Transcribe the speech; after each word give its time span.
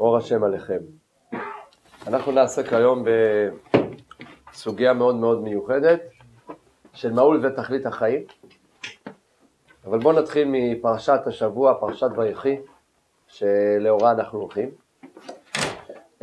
אור 0.00 0.16
השם 0.16 0.44
עליכם. 0.44 0.78
אנחנו 2.06 2.32
נעסק 2.32 2.72
היום 2.72 3.04
בסוגיה 4.50 4.92
מאוד 4.92 5.14
מאוד 5.14 5.42
מיוחדת 5.42 6.00
של 6.92 7.12
מהול 7.12 7.46
ותכלית 7.46 7.86
החיים. 7.86 8.24
אבל 9.84 9.98
בואו 9.98 10.20
נתחיל 10.20 10.48
מפרשת 10.50 11.20
השבוע, 11.26 11.74
פרשת 11.80 12.08
ויחי, 12.16 12.60
שלאורה 13.26 14.10
אנחנו 14.10 14.38
הולכים. 14.38 14.70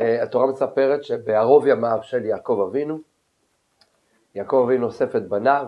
אה, 0.00 0.22
התורה 0.22 0.46
מספרת 0.46 1.04
שבערוב 1.04 1.66
ימיו 1.66 1.98
של 2.02 2.24
יעקב 2.24 2.66
אבינו, 2.68 2.98
יעקב 4.34 4.62
אבינו 4.64 4.86
אוסף 4.86 5.16
את 5.16 5.28
בניו, 5.28 5.66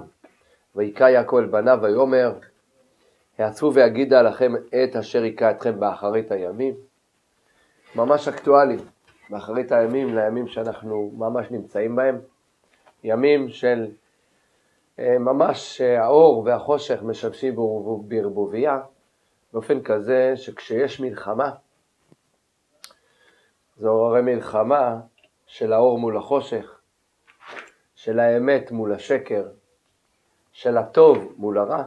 ויקרא 0.76 1.08
יעקב 1.08 1.36
אל 1.36 1.46
בניו 1.46 1.78
ויאמר, 1.82 2.32
העצבו 3.38 3.74
ויגידה 3.74 4.22
לכם 4.22 4.52
את 4.56 4.96
אשר 4.96 5.22
היכה 5.22 5.50
אתכם 5.50 5.80
באחרית 5.80 6.30
הימים. 6.30 6.74
ממש 7.96 8.28
אקטואלי, 8.28 8.76
באחרית 9.30 9.72
הימים 9.72 10.14
לימים 10.14 10.48
שאנחנו 10.48 11.12
ממש 11.16 11.46
נמצאים 11.50 11.96
בהם. 11.96 12.20
ימים 13.04 13.48
של 13.48 13.90
אה, 14.98 15.18
ממש 15.18 15.80
אה, 15.80 16.04
האור 16.04 16.42
והחושך 16.46 17.02
משבשים 17.02 17.56
בערבוביה, 18.08 18.80
באופן 19.52 19.82
כזה 19.82 20.32
שכשיש 20.36 21.00
מלחמה, 21.00 21.50
זו 23.76 24.06
הרי 24.06 24.22
מלחמה 24.22 25.00
של 25.46 25.72
האור 25.72 25.98
מול 25.98 26.16
החושך, 26.16 26.80
של 27.94 28.20
האמת 28.20 28.70
מול 28.70 28.92
השקר, 28.92 29.48
של 30.52 30.76
הטוב 30.76 31.34
מול 31.36 31.58
הרע, 31.58 31.84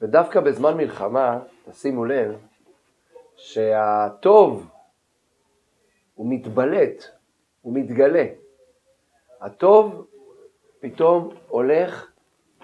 ודווקא 0.00 0.40
בזמן 0.40 0.76
מלחמה, 0.76 1.40
תשימו 1.70 2.04
לב, 2.04 2.36
שהטוב 3.36 4.70
הוא 6.14 6.26
מתבלט, 6.30 7.04
הוא 7.62 7.74
מתגלה. 7.74 8.24
הטוב 9.40 10.06
פתאום 10.80 11.34
הולך 11.48 12.12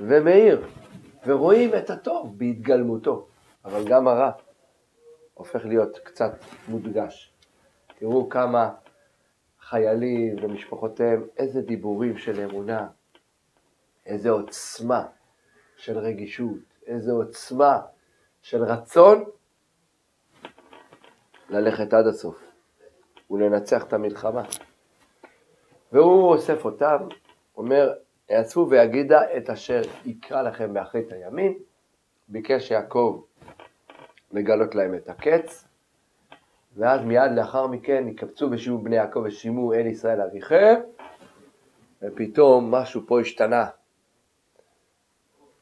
ומאיר, 0.00 0.66
ורואים 1.26 1.70
את 1.74 1.90
הטוב 1.90 2.38
בהתגלמותו, 2.38 3.26
אבל 3.64 3.88
גם 3.88 4.08
הרע 4.08 4.30
הופך 5.34 5.64
להיות 5.64 5.98
קצת 5.98 6.32
מודגש. 6.68 7.32
תראו 7.98 8.28
כמה 8.28 8.74
חיילים 9.60 10.36
ומשפחותיהם, 10.42 11.26
איזה 11.36 11.62
דיבורים 11.62 12.18
של 12.18 12.40
אמונה, 12.40 12.88
איזה 14.06 14.30
עוצמה 14.30 15.06
של 15.76 15.98
רגישות, 15.98 16.75
איזה 16.86 17.12
עוצמה 17.12 17.80
של 18.42 18.62
רצון 18.64 19.24
ללכת 21.48 21.92
עד 21.94 22.06
הסוף 22.06 22.44
ולנצח 23.30 23.84
את 23.84 23.92
המלחמה. 23.92 24.42
והוא 25.92 26.28
אוסף 26.28 26.64
אותם, 26.64 26.96
אומר, 27.56 27.92
יעשו 28.30 28.66
ויגידה 28.70 29.20
את 29.36 29.50
אשר 29.50 29.80
יקרא 30.04 30.42
לכם 30.42 30.74
באחרית 30.74 31.12
הימים. 31.12 31.58
ביקש 32.28 32.70
יעקב 32.70 33.22
לגלות 34.32 34.74
להם 34.74 34.94
את 34.94 35.08
הקץ, 35.08 35.68
ואז 36.76 37.00
מיד 37.00 37.32
לאחר 37.36 37.66
מכן 37.66 38.08
יקבצו 38.08 38.48
ושימו 38.50 38.78
בני 38.78 38.96
יעקב 38.96 39.22
ושימו 39.24 39.72
אל 39.72 39.86
ישראל 39.86 40.20
אביכם, 40.20 40.74
ופתאום 42.02 42.70
משהו 42.70 43.00
פה 43.06 43.20
השתנה. 43.20 43.66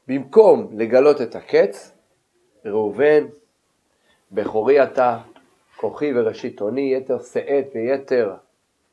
במקום 0.09 0.69
לגלות 0.73 1.21
את 1.21 1.37
הקץ, 1.37 1.93
ראובן, 2.65 3.25
בכורי 4.33 4.83
אתה, 4.83 5.19
כוחי 5.77 6.13
וראשית 6.15 6.61
עוני, 6.61 6.95
יתר 6.95 7.19
שאת 7.23 7.67
ויתר 7.75 8.35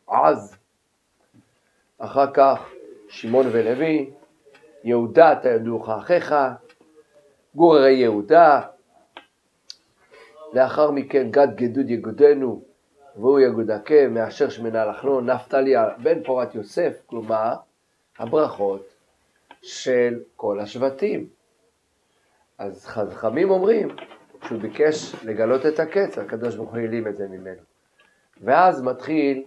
עז. 0.08 0.58
אחר 1.98 2.32
כך 2.34 2.70
שמעון 3.08 3.48
ולוי, 3.52 4.10
יהודה 4.84 5.34
אתה 5.34 5.50
ידעוך 5.50 5.90
אחיך, 5.90 6.36
גור 7.56 7.76
הרי 7.76 7.92
יהודה, 7.92 8.62
לאחר 10.54 10.92
מכן 10.92 11.32
גד 11.32 11.56
גדוד 11.56 11.90
יגודנו, 11.90 12.62
והוא 13.16 13.40
יגודקה, 13.40 14.08
מאשר 14.10 14.50
שמנה 14.50 14.86
לחלון, 14.86 15.30
נפתלי 15.30 15.74
בן 16.04 16.24
פורת 16.24 16.56
יוסף, 16.56 17.02
כלומר, 17.06 17.54
הברכות 18.20 19.01
של 19.62 20.20
כל 20.36 20.60
השבטים. 20.60 21.28
אז 22.58 22.86
חכמים 22.86 23.50
אומרים 23.50 23.96
שהוא 24.48 24.62
ביקש 24.62 25.16
לגלות 25.24 25.66
את 25.66 25.80
הקץ, 25.80 26.18
הקדוש 26.18 26.56
ברוך 26.56 26.70
הוא 26.70 26.80
העלים 26.80 27.08
את 27.08 27.18
זה 27.18 27.28
ממנו. 27.28 27.62
ואז 28.42 28.82
מתחיל 28.82 29.44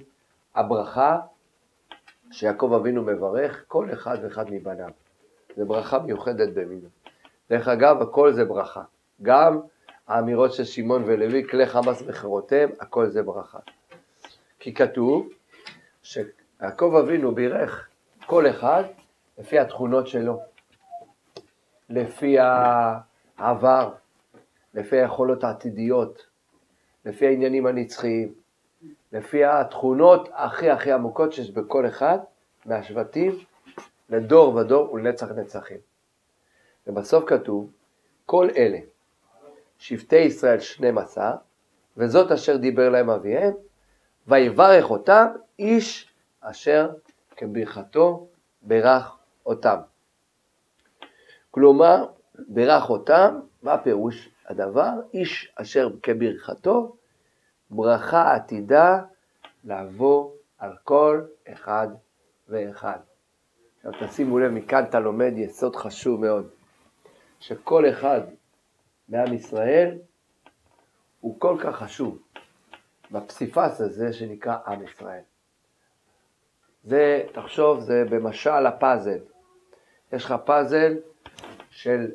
הברכה 0.55 1.19
שיעקב 2.31 2.73
אבינו 2.81 3.03
מברך 3.03 3.65
כל 3.69 3.93
אחד 3.93 4.19
ואחד 4.23 4.51
מבניו. 4.51 4.89
זו 5.57 5.67
ברכה 5.67 5.99
מיוחדת 5.99 6.55
במינו. 6.55 6.89
דרך 7.51 7.69
אגב, 7.69 8.03
הכל 8.03 8.33
זה 8.33 8.45
ברכה. 8.45 8.83
גם 9.23 9.61
האמירות 10.09 10.53
של 10.53 10.65
שמעון 10.65 11.03
ולוי, 11.07 11.49
כלי 11.49 11.67
חמאס 11.67 12.03
וחירותיהם, 12.07 12.71
הכל 12.81 13.07
זה 13.07 13.23
ברכה. 13.23 13.59
כי 14.59 14.75
כתוב 14.75 15.29
שיעקב 16.03 16.95
אבינו 17.05 17.35
בירך 17.35 17.89
כל 18.27 18.51
אחד 18.51 18.85
לפי 19.39 19.59
התכונות 19.59 20.07
שלו, 20.07 20.41
לפי 21.89 22.37
העבר, 23.39 23.93
לפי 24.75 24.97
היכולות 24.97 25.45
העתידיות, 25.45 26.27
לפי 27.05 27.27
העניינים 27.27 27.67
הנצחיים, 27.67 28.35
לפי 29.13 29.45
התכונות 29.45 30.29
הכי 30.33 30.71
הכי 30.71 30.93
עמוקות 30.93 31.33
שיש 31.33 31.51
בכל 31.51 31.87
אחד 31.87 32.19
מהשבטים 32.67 33.39
לדור 34.11 34.55
ודור 34.55 34.93
ולנצח 34.93 35.31
נצחים. 35.31 35.79
ובסוף 36.87 37.25
כתוב, 37.27 37.71
כל 38.27 38.49
אלה, 38.57 38.79
שבטי 39.79 40.17
ישראל 40.17 40.61
12, 40.61 41.37
וזאת 41.97 42.33
אשר 42.33 42.57
דיבר 42.57 42.89
להם 42.89 43.11
אביהם, 43.11 43.53
ויברך 44.27 44.91
אותם 44.91 45.27
איש 45.59 46.15
אשר 46.41 46.91
כברכתו 47.37 48.27
ברך 48.63 49.17
אותם. 49.47 49.77
כלומר, 51.51 52.07
ברך 52.49 52.91
אותם, 52.91 53.41
מה 53.63 53.79
פירוש 53.79 54.29
הדבר? 54.47 54.91
איש 55.15 55.53
אשר 55.57 55.91
כברכתו, 56.03 56.97
ברכה 57.71 58.35
עתידה 58.35 59.03
לעבור 59.65 60.37
על 60.59 60.73
כל 60.85 61.23
אחד 61.53 61.89
ואחד. 62.49 62.99
עכשיו 63.85 64.09
תשימו 64.09 64.39
לב, 64.39 64.51
מכאן 64.51 64.85
אתה 64.85 65.01
לומד 65.01 65.33
יסוד 65.37 65.77
חשוב 65.77 66.21
מאוד, 66.21 66.49
שכל 67.41 67.89
אחד 67.89 68.21
מעם 69.09 69.33
ישראל 69.33 69.99
הוא 71.21 71.41
כל 71.41 71.57
כך 71.61 71.77
חשוב 71.77 72.19
בפסיפס 73.11 73.81
הזה 73.81 74.13
שנקרא 74.13 74.57
עם 74.67 74.85
ישראל. 74.85 75.23
זה, 76.85 77.23
תחשוב, 77.33 77.81
זה 77.81 78.05
במשל 78.11 78.67
הפאזל. 78.67 79.19
יש 80.15 80.25
לך 80.25 80.35
פאזל 80.45 80.97
של 81.71 82.11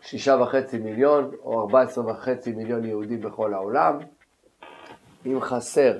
שישה 0.00 0.36
וחצי 0.42 0.78
מיליון 0.78 1.34
או 1.42 1.60
ארבע 1.60 1.80
עשרה 1.80 2.12
וחצי 2.12 2.52
מיליון 2.52 2.84
יהודים 2.84 3.20
בכל 3.20 3.54
העולם, 3.54 3.98
אם 5.26 5.40
חסר 5.40 5.98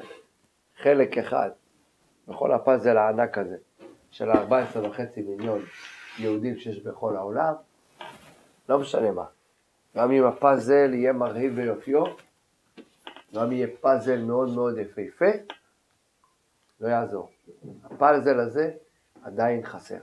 חלק 0.76 1.18
אחד 1.18 1.50
בכל 2.28 2.52
הפאזל 2.52 2.96
הענק 2.96 3.38
הזה 3.38 3.56
של 4.10 4.30
ארבע 4.30 4.58
עשרה 4.58 4.88
וחצי 4.88 5.22
מיליון 5.22 5.64
יהודים 6.18 6.58
שיש 6.58 6.82
בכל 6.82 7.16
העולם, 7.16 7.54
לא 8.68 8.78
משנה 8.78 9.10
מה. 9.10 9.24
גם 9.96 10.10
אם 10.10 10.24
הפאזל 10.24 10.94
יהיה 10.94 11.12
מרהיב 11.12 11.54
ביופיו, 11.54 12.04
גם 13.34 13.52
יהיה 13.52 13.66
פאזל 13.80 14.22
מאוד 14.22 14.50
מאוד 14.54 14.78
יפהפה, 14.78 15.30
לא 16.80 16.88
יעזור. 16.88 17.30
הפאזל 17.84 18.40
הזה 18.40 18.70
עדיין 19.22 19.64
חסר. 19.64 19.98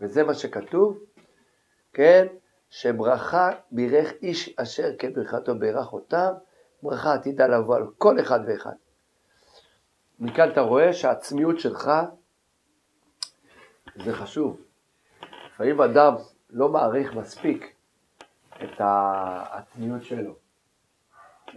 וזה 0.00 0.24
מה 0.24 0.34
שכתוב, 0.34 0.98
כן, 1.92 2.26
שברכה 2.70 3.50
בירך 3.70 4.12
איש 4.22 4.54
אשר 4.56 4.96
כברכתו 4.98 5.58
בירך 5.58 5.92
אותם, 5.92 6.32
ברכה 6.82 7.14
עתידה 7.14 7.46
לבוא 7.46 7.76
על 7.76 7.86
כל 7.98 8.20
אחד 8.20 8.40
ואחד. 8.46 8.74
מכאן 10.18 10.50
אתה 10.52 10.60
רואה 10.60 10.92
שהעצמיות 10.92 11.60
שלך 11.60 11.90
זה 14.04 14.12
חשוב. 14.12 14.60
לפעמים 15.46 15.80
אדם 15.80 16.14
לא 16.50 16.68
מעריך 16.68 17.14
מספיק 17.14 17.74
את 18.64 18.80
העצמיות 18.80 20.04
שלו, 20.04 20.34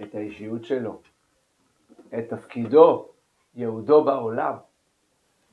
את 0.02 0.16
האישיות 0.16 0.66
שלו, 0.66 1.02
את 2.18 2.30
תפקידו, 2.30 3.10
ייעודו 3.56 4.04
בעולם. 4.04 4.54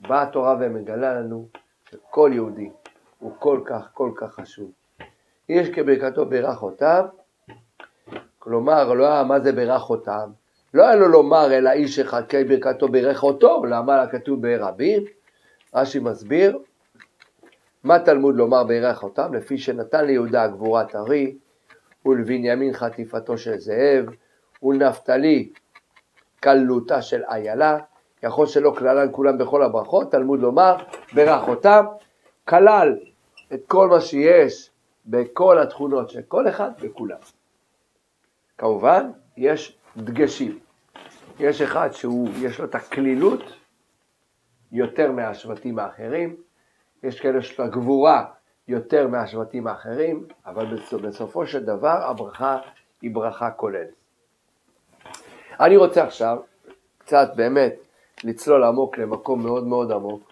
באה 0.01 0.23
התורה 0.23 0.57
ומגלה 0.61 1.21
לנו 1.21 1.49
שכל 1.91 2.31
יהודי 2.35 2.71
הוא 3.19 3.33
כל 3.39 3.61
כך 3.65 3.89
כל 3.95 4.11
כך 4.17 4.35
חשוב. 4.35 4.71
איש 5.49 5.69
כברכתו 5.69 6.27
בירך 6.27 6.63
אותם, 6.63 7.05
כלומר, 8.39 8.93
לא 8.93 9.07
היה 9.07 9.23
מה 9.23 9.41
זה 9.41 9.53
ברך 9.53 9.91
אותם, 9.91 10.31
לא 10.75 10.87
היה 10.87 10.97
לו 10.97 11.09
לומר 11.09 11.53
אלא 11.53 11.71
איש 11.71 11.99
אחד 11.99 12.27
כי 12.27 12.45
ברכתו 12.45 12.89
ברך 12.89 13.23
אותו, 13.23 13.65
למה 13.65 14.07
כתוב 14.07 14.43
ברבים? 14.43 15.05
רש"י 15.75 15.99
מסביר, 15.99 16.59
מה 17.85 17.99
תלמוד 17.99 18.37
לומר 18.37 18.65
ברך 18.65 19.03
אותם? 19.03 19.35
לפי 19.35 19.59
שנתן 19.59 20.05
ליהודה 20.05 20.47
גבורת 20.47 20.95
ארי, 20.95 21.37
ולבנימין 22.07 22.73
חטיפתו 22.73 23.39
של 23.39 23.59
זאב, 23.59 24.05
ולנפתלי 24.63 25.53
קלותה 26.41 27.03
של 27.03 27.23
איילה, 27.25 27.79
יכול 28.23 28.47
שלא 28.47 28.75
כללן 28.79 29.09
כולם 29.13 29.39
בכל 29.39 29.63
הברכות, 29.63 30.13
תלמוד 30.13 30.41
לומר, 30.41 30.77
ברך 31.15 31.49
אותם, 31.49 31.85
כלל 32.45 32.99
את 33.55 33.61
כל 33.67 33.89
מה 33.89 34.01
שיש 34.01 34.71
בכל 35.07 35.59
התכונות 35.59 36.11
של 36.11 36.23
כל 36.29 36.49
אחד 36.49 36.71
וכולם. 36.81 37.19
כמובן, 38.59 39.11
יש 39.37 39.79
דגשים. 39.97 40.59
יש 41.39 41.63
אחד 41.63 41.89
שהוא, 41.93 42.29
יש 42.41 42.59
לו 42.59 42.65
את 42.65 42.75
הכלילות 42.75 43.43
יותר 44.73 45.13
מהשבטים 45.13 45.79
האחרים, 45.79 46.37
יש 47.03 47.21
כאלה 47.21 47.43
שיש 47.43 47.59
לו 47.59 47.65
הגבורה 47.65 48.25
יותר 48.69 49.09
מהשבטים 49.09 49.67
האחרים, 49.67 50.27
אבל 50.47 50.67
בסופו 51.03 51.47
של 51.47 51.65
דבר 51.65 51.99
הברכה 52.03 52.59
היא 53.03 53.15
ברכה 53.15 53.51
כוללת. 53.51 53.95
אני 55.61 55.77
רוצה 55.77 56.05
עכשיו 56.05 56.39
קצת 56.99 57.29
באמת 57.37 57.86
לצלול 58.25 58.65
עמוק 58.65 58.99
למקום 58.99 59.43
מאוד 59.43 59.67
מאוד 59.67 59.93
עמוק, 59.93 60.31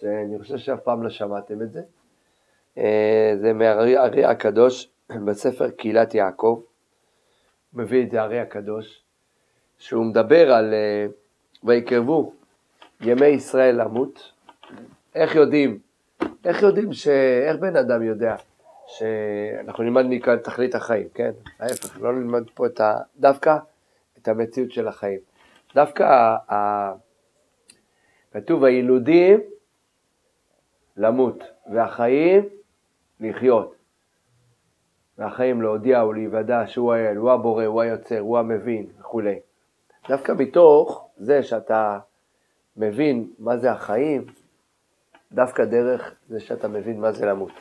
שאני 0.00 0.38
חושב 0.38 0.58
שאף 0.58 0.80
פעם 0.80 1.02
לא 1.02 1.10
שמעתם 1.10 1.62
את 1.62 1.72
זה. 1.72 1.82
אה, 2.78 3.34
זה 3.40 3.52
מהארי 3.52 4.24
הקדוש 4.24 4.88
בספר 5.26 5.70
קהילת 5.70 6.14
יעקב, 6.14 6.60
מביא 7.74 8.02
את 8.02 8.10
זה 8.10 8.22
הארי 8.22 8.40
הקדוש, 8.40 9.02
שהוא 9.78 10.04
מדבר 10.04 10.52
על 10.52 10.74
אה, 10.74 11.06
ויקרבו 11.64 12.32
ימי 13.00 13.26
ישראל 13.26 13.80
למות. 13.80 14.32
איך 15.14 15.34
יודעים? 15.34 15.78
איך 16.44 16.62
יודעים 16.62 16.92
ש... 16.92 17.08
איך 17.48 17.56
בן 17.56 17.76
אדם 17.76 18.02
יודע 18.02 18.36
שאנחנו 18.86 19.84
נלמד 19.84 20.04
מכאן 20.08 20.36
תכלית 20.36 20.74
החיים, 20.74 21.08
כן? 21.14 21.30
ההפך, 21.60 22.00
לא 22.00 22.12
נלמד 22.12 22.42
פה 22.54 22.66
את 22.66 22.80
ה... 22.80 22.96
דווקא 23.16 23.56
את 24.18 24.28
המציאות 24.28 24.72
של 24.72 24.88
החיים. 24.88 25.33
דווקא. 25.74 26.36
כתוב 28.32 28.64
הילודים 28.64 29.40
למות 30.96 31.44
והחיים 31.72 32.48
לחיות. 33.20 33.74
והחיים 35.18 35.62
להודיע 35.62 36.04
ולהיוודע 36.04 36.66
שהוא 36.66 36.94
האל, 36.94 37.16
הוא 37.16 37.30
הבורא, 37.30 37.64
הוא 37.64 37.82
היוצר, 37.82 38.18
הוא 38.18 38.38
המבין 38.38 38.86
וכולי. 39.00 39.38
דווקא 40.08 40.32
מתוך 40.38 41.08
זה 41.16 41.42
שאתה 41.42 41.98
מבין 42.76 43.30
מה 43.38 43.56
זה 43.56 43.72
החיים, 43.72 44.26
דווקא 45.32 45.64
דרך 45.64 46.14
זה 46.28 46.40
שאתה 46.40 46.68
מבין 46.68 47.00
מה 47.00 47.12
זה 47.12 47.26
למות, 47.26 47.52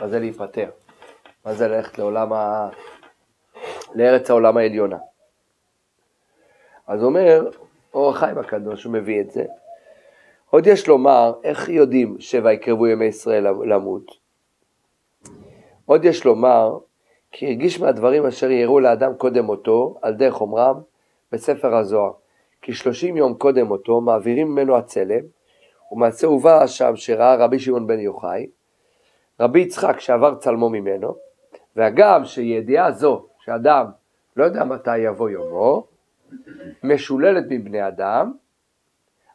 מה 0.00 0.08
זה 0.08 0.18
להיפטר, 0.18 0.70
מה 1.46 1.54
זה 1.54 1.68
ללכת 1.68 1.98
לעולם 1.98 2.32
ה... 2.32 2.68
לארץ 3.94 4.30
העולם 4.30 4.56
העליונה. 4.56 4.98
אז 6.88 7.04
אומר 7.04 7.50
אור 7.94 8.10
החיים 8.10 8.38
הקדוש, 8.38 8.84
הוא 8.84 8.92
מביא 8.92 9.20
את 9.20 9.30
זה. 9.30 9.44
עוד 10.50 10.66
יש 10.66 10.88
לומר, 10.88 11.32
איך 11.44 11.68
יודעים 11.68 12.16
שויקרבו 12.20 12.86
ימי 12.86 13.04
ישראל 13.04 13.46
למות? 13.46 14.04
עוד 15.86 16.04
יש 16.04 16.24
לומר, 16.24 16.78
כי 17.32 17.46
הרגיש 17.46 17.80
מהדברים 17.80 18.26
אשר 18.26 18.50
יראו 18.50 18.80
לאדם 18.80 19.14
קודם 19.14 19.44
מותו, 19.44 19.98
על 20.02 20.14
דרך 20.14 20.40
אומרם, 20.40 20.80
בספר 21.32 21.74
הזוהר. 21.74 22.12
כי 22.62 22.72
שלושים 22.72 23.16
יום 23.16 23.34
קודם 23.34 23.66
מותו 23.66 24.00
מעבירים 24.00 24.48
ממנו 24.48 24.76
הצלם, 24.76 25.24
ומעשה 25.92 26.26
הובא 26.26 26.66
שם 26.66 26.96
שראה 26.96 27.34
רבי 27.34 27.58
שמעון 27.58 27.86
בן 27.86 28.00
יוחאי, 28.00 28.46
רבי 29.40 29.60
יצחק 29.60 30.00
שעבר 30.00 30.34
צלמו 30.34 30.68
ממנו, 30.68 31.14
והגם 31.76 32.24
שידיעה 32.24 32.92
זו 32.92 33.26
שאדם 33.44 33.86
לא 34.36 34.44
יודע 34.44 34.64
מתי 34.64 34.98
יבוא 34.98 35.30
יומו, 35.30 35.97
משוללת 36.84 37.44
מבני 37.50 37.88
אדם, 37.88 38.32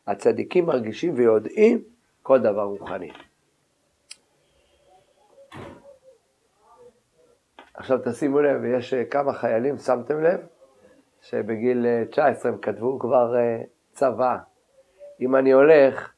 הצדיקים 0.07 0.65
מרגישים 0.65 1.13
ויודעים 1.17 1.83
כל 2.23 2.39
דבר 2.39 2.63
רוחני. 2.63 3.11
עכשיו 7.73 7.99
תשימו 8.05 8.41
לב, 8.41 8.63
יש 8.63 8.93
כמה 8.93 9.33
חיילים, 9.33 9.77
שמתם 9.77 10.23
לב? 10.23 10.39
שבגיל 11.21 11.85
19 12.11 12.51
הם 12.51 12.57
כתבו 12.57 12.99
כבר 12.99 13.35
אה, 13.35 13.61
צבא. 13.91 14.37
אם 15.21 15.35
אני 15.35 15.51
הולך, 15.51 16.13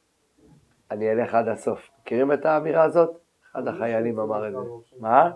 אני 0.90 1.12
אלך 1.12 1.34
עד 1.34 1.48
הסוף. 1.48 1.90
מכירים 2.00 2.32
את 2.32 2.46
האמירה 2.46 2.84
הזאת? 2.84 3.18
אחד 3.52 3.68
החיילים 3.68 4.20
אמר 4.20 4.48
את 4.48 4.52
זה. 4.52 4.58
מה? 5.00 5.30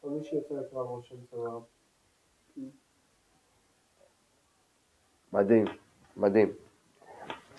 כל 0.00 0.10
מי 0.10 0.24
שיוצא 0.24 0.54
לקרב 0.54 0.86
ראש 0.86 1.12
צבא. 1.30 1.73
מדהים, 5.34 5.64
מדהים. 6.16 6.52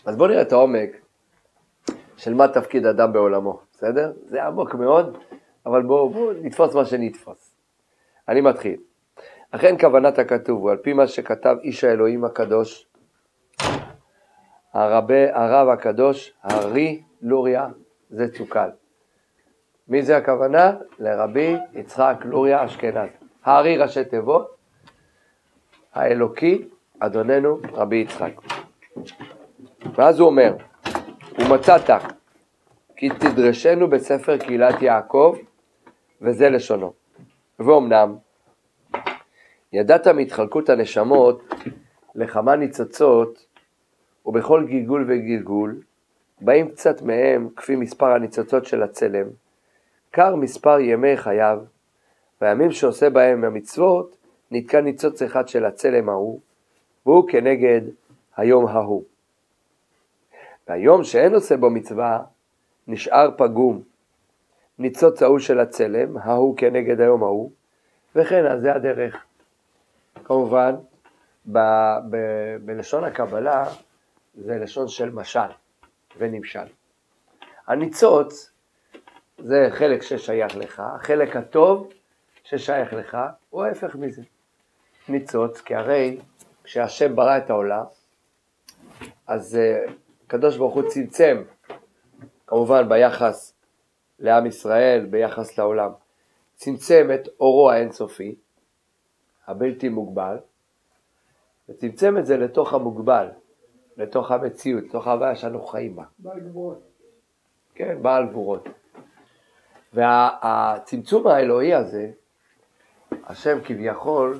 אז 0.05 0.17
בואו 0.17 0.29
נראה 0.29 0.41
את 0.41 0.51
העומק 0.51 0.89
של 2.17 2.33
מה 2.33 2.47
תפקיד 2.47 2.85
אדם 2.85 3.13
בעולמו, 3.13 3.59
בסדר? 3.73 4.13
זה 4.25 4.43
עמוק 4.43 4.75
מאוד, 4.75 5.17
אבל 5.65 5.83
בואו 5.83 6.09
בוא 6.09 6.33
נתפוס 6.41 6.75
מה 6.75 6.85
שנתפוס. 6.85 7.55
אני 8.29 8.41
מתחיל. 8.41 8.79
אכן 9.51 9.77
כוונת 9.77 10.19
הכתוב 10.19 10.61
הוא 10.61 10.71
על 10.71 10.77
פי 10.77 10.93
מה 10.93 11.07
שכתב 11.07 11.55
איש 11.63 11.83
האלוהים 11.83 12.25
הקדוש, 12.25 12.87
הרבה, 14.73 15.37
הרב 15.37 15.69
הקדוש, 15.69 16.33
הארי 16.43 17.01
לוריה, 17.21 17.67
זה 18.09 18.33
צוקל. 18.33 18.69
מי 19.87 20.01
זה 20.01 20.17
הכוונה? 20.17 20.73
לרבי 20.99 21.55
יצחק 21.73 22.17
לוריה 22.25 22.65
אשכנז. 22.65 23.09
הארי 23.43 23.77
ראשי 23.77 24.05
תיבות, 24.05 24.55
האלוקי, 25.93 26.69
אדוננו 26.99 27.57
רבי 27.73 27.95
יצחק. 27.95 28.31
ואז 29.95 30.19
הוא 30.19 30.27
אומר, 30.27 30.55
ומצאת 31.39 31.89
כי 32.95 33.09
תדרשנו 33.09 33.89
בספר 33.89 34.37
קהילת 34.37 34.81
יעקב, 34.81 35.35
וזה 36.21 36.49
לשונו. 36.49 36.93
ואומנם, 37.59 38.15
ידעת 39.73 40.07
מהתחלקות 40.07 40.69
הנשמות 40.69 41.53
לכמה 42.15 42.55
ניצוצות, 42.55 43.45
ובכל 44.25 44.65
גלגול 44.67 45.05
וגלגול, 45.07 45.81
באים 46.41 46.69
קצת 46.69 47.01
מהם 47.01 47.49
כפי 47.55 47.75
מספר 47.75 48.05
הניצוצות 48.05 48.65
של 48.65 48.83
הצלם, 48.83 49.27
קר 50.11 50.35
מספר 50.35 50.79
ימי 50.79 51.17
חייו, 51.17 51.59
והימים 52.41 52.71
שעושה 52.71 53.09
בהם 53.09 53.43
המצוות, 53.43 54.17
נתקע 54.51 54.81
ניצוץ 54.81 55.21
אחד 55.21 55.47
של 55.47 55.65
הצלם 55.65 56.09
ההוא, 56.09 56.39
והוא 57.05 57.27
כנגד 57.29 57.81
היום 58.37 58.67
ההוא. 58.67 59.03
והיום 60.67 61.03
שאין 61.03 61.33
עושה 61.33 61.57
בו 61.57 61.69
מצווה, 61.69 62.23
נשאר 62.87 63.31
פגום. 63.37 63.81
ניצוץ 64.79 65.21
ההוא 65.21 65.39
של 65.39 65.59
הצלם, 65.59 66.17
ההוא 66.17 66.57
כנגד 66.57 67.01
היום 67.01 67.23
ההוא, 67.23 67.51
וכן, 68.15 68.45
אז 68.45 68.61
זה 68.61 68.75
הדרך. 68.75 69.25
כמובן, 70.23 70.75
ב, 71.51 71.59
ב, 72.09 72.17
בלשון 72.61 73.03
הקבלה 73.03 73.65
זה 74.35 74.57
לשון 74.57 74.87
של 74.87 75.09
משל 75.09 75.39
ונמשל. 76.17 76.67
הניצוץ 77.67 78.51
זה 79.37 79.67
חלק 79.71 80.01
ששייך 80.01 80.55
לך, 80.55 80.83
החלק 80.95 81.35
הטוב 81.35 81.93
ששייך 82.43 82.93
לך 82.93 83.17
הוא 83.49 83.63
ההפך 83.63 83.95
מזה. 83.95 84.21
ניצוץ, 85.09 85.61
כי 85.61 85.75
הרי 85.75 86.17
כשהשם 86.65 87.15
ברא 87.15 87.37
את 87.37 87.49
העולם, 87.49 87.83
אז 89.27 89.57
uh, 89.57 89.91
הקדוש 90.25 90.57
ברוך 90.57 90.73
הוא 90.73 90.83
צמצם, 90.89 91.43
כמובן 92.47 92.89
ביחס 92.89 93.53
לעם 94.19 94.45
ישראל, 94.45 95.05
ביחס 95.09 95.57
לעולם, 95.57 95.91
צמצם 96.55 97.07
את 97.15 97.27
אורו 97.39 97.71
האינסופי, 97.71 98.35
הבלתי 99.47 99.89
מוגבל, 99.89 100.37
וצמצם 101.69 102.17
את 102.17 102.25
זה 102.25 102.37
לתוך 102.37 102.73
המוגבל, 102.73 103.27
לתוך 103.97 104.31
המציאות, 104.31 104.83
לתוך 104.83 105.07
ההוויה 105.07 105.35
שאנו 105.35 105.65
חיים 105.65 105.95
בה. 105.95 106.03
בעל 106.19 106.39
גבורות. 106.39 106.81
כן, 107.75 107.97
בעל 108.01 108.27
גבורות. 108.27 108.67
והצמצום 109.93 111.27
האלוהי 111.27 111.73
הזה, 111.73 112.11
השם 113.11 113.57
כביכול, 113.63 114.39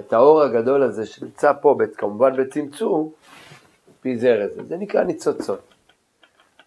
את 0.00 0.12
האור 0.12 0.42
הגדול 0.42 0.82
הזה 0.82 1.06
שנמצא 1.06 1.52
פה, 1.60 1.76
כמובן 1.96 2.36
בצמצום, 2.36 3.12
פיזר 4.00 4.44
את 4.44 4.54
זה. 4.54 4.64
זה 4.64 4.76
נקרא 4.76 5.02
ניצוצות. 5.02 5.60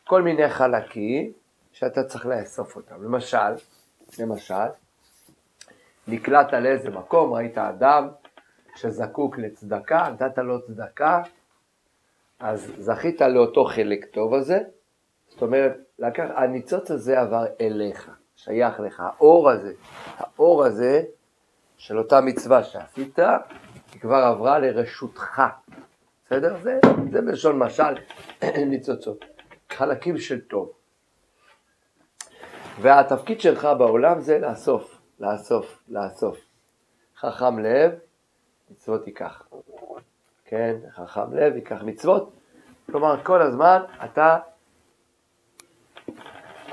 כל 0.04 0.22
מיני 0.22 0.50
חלקים 0.50 1.32
שאתה 1.72 2.04
צריך 2.04 2.26
לאסוף 2.26 2.76
אותם. 2.76 3.04
למשל, 3.04 3.38
למשל, 4.20 4.68
נקלעת 6.08 6.54
לאיזה 6.54 6.90
מקום, 6.90 7.34
ראית 7.34 7.58
אדם 7.58 8.08
שזקוק 8.76 9.38
לצדקה, 9.38 10.10
נתת 10.14 10.38
לו 10.38 10.62
צדקה, 10.62 11.22
אז 12.40 12.72
זכית 12.78 13.22
לאותו 13.22 13.66
חלק 13.66 14.06
טוב 14.06 14.34
הזה, 14.34 14.60
זאת 15.28 15.42
אומרת, 15.42 15.78
לקח, 16.00 16.24
הניצוץ 16.36 16.92
הזה 16.92 17.20
עבר 17.20 17.46
אליך, 17.62 18.12
שייך 18.36 18.80
לך, 18.80 19.04
האור 19.06 19.50
הזה, 19.50 19.74
האור 20.18 20.64
הזה 20.64 21.04
של 21.78 21.98
אותה 21.98 22.22
מצווה 22.22 22.64
שעשית, 22.64 23.20
היא 23.94 24.02
כבר 24.02 24.16
עברה 24.16 24.60
לרשותך, 24.60 25.42
בסדר? 26.26 26.58
זה, 26.62 26.80
זה 27.12 27.22
בלשון 27.22 27.60
משל 27.60 27.94
ניצוצות, 28.70 29.26
חלקים 29.70 30.18
של 30.18 30.42
טוב. 30.42 30.72
והתפקיד 32.82 33.42
שלך 33.42 33.68
בעולם 33.78 34.22
זה 34.22 34.40
לאסוף, 34.40 35.02
לאסוף, 35.20 35.84
לאסוף. 35.90 36.38
חכם 37.18 37.60
לב, 37.60 37.92
מצוות 38.72 39.08
ייקח. 39.08 39.48
כן, 40.46 40.76
חכם 40.96 41.34
לב 41.34 41.56
ייקח 41.56 41.82
מצוות. 41.84 42.34
כלומר, 42.86 43.24
כל 43.24 43.42
הזמן 43.42 43.82
אתה, 44.06 44.38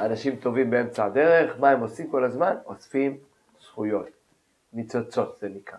אנשים 0.00 0.36
טובים 0.36 0.70
באמצע 0.70 1.04
הדרך, 1.04 1.60
מה 1.60 1.70
הם 1.70 1.80
עושים 1.80 2.10
כל 2.10 2.24
הזמן? 2.24 2.56
אוספים 2.66 3.18
זכויות. 3.60 4.21
ניצוצות 4.72 5.38
זה 5.38 5.48
נקרא. 5.48 5.78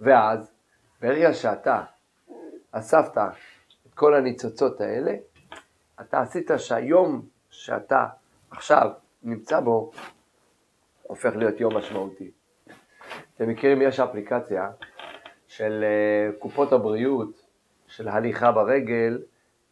ואז, 0.00 0.52
ברגע 1.00 1.34
שאתה 1.34 1.82
אספת 2.70 3.18
את 3.86 3.94
כל 3.94 4.14
הניצוצות 4.14 4.80
האלה, 4.80 5.14
אתה 6.00 6.20
עשית 6.20 6.50
שהיום 6.56 7.26
שאתה 7.50 8.06
עכשיו 8.50 8.90
נמצא 9.22 9.60
בו, 9.60 9.90
הופך 11.02 11.36
להיות 11.36 11.60
יום 11.60 11.76
משמעותי. 11.76 12.30
אתם 13.34 13.48
מכירים, 13.48 13.82
יש 13.82 14.00
אפליקציה 14.00 14.70
של 15.46 15.84
אה, 15.84 16.32
קופות 16.38 16.72
הבריאות, 16.72 17.46
של 17.86 18.08
הליכה 18.08 18.52
ברגל 18.52 19.22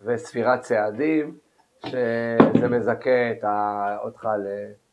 וספירת 0.00 0.60
צעדים, 0.60 1.38
שזה 1.86 2.68
מזכה 2.70 3.32
אותך 4.02 4.28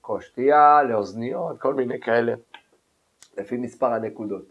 לכוס 0.08 0.24
שתייה, 0.24 0.84
לאוזניות, 0.84 1.62
כל 1.62 1.74
מיני 1.74 2.00
כאלה, 2.00 2.34
לפי 3.38 3.58
מספר 3.58 3.94
הנקודות. 3.94 4.46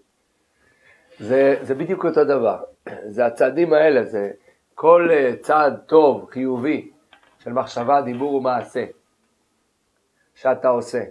זה, 1.19 1.57
זה 1.63 1.75
בדיוק 1.75 2.05
אותו 2.05 2.25
דבר, 2.25 2.63
זה 3.07 3.27
הצעדים 3.27 3.73
האלה, 3.73 4.05
זה 4.05 4.31
כל 4.75 5.09
אה, 5.11 5.35
צעד 5.41 5.81
טוב, 5.87 6.31
חיובי, 6.31 6.91
של 7.39 7.53
מחשבה, 7.53 8.03
דיבור 8.03 8.35
ומעשה 8.35 8.85
שאתה 10.35 10.69
עושה. 10.69 11.03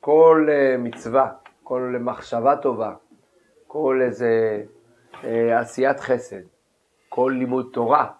כל 0.00 0.48
uh, 0.48 0.78
מצווה, 0.78 1.32
כל 1.62 1.96
מחשבה 2.00 2.56
טובה, 2.56 2.94
כל 3.66 4.00
איזה 4.02 4.62
uh, 5.12 5.26
עשיית 5.60 6.00
חסד, 6.00 6.42
כל 7.08 7.34
לימוד 7.38 7.70
תורה. 7.72 8.10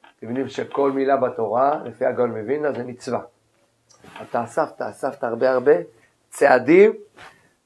אתם 0.00 0.26
מבינים 0.26 0.48
שכל 0.48 0.92
מילה 0.92 1.16
בתורה, 1.16 1.82
לפי 1.84 2.06
הגאון 2.06 2.30
מווילנה, 2.30 2.72
זה 2.72 2.84
מצווה. 2.84 3.20
אתה 4.22 4.44
אספת, 4.44 4.82
אספת 4.82 5.24
הרבה 5.24 5.50
הרבה 5.50 5.72
צעדים, 6.28 6.92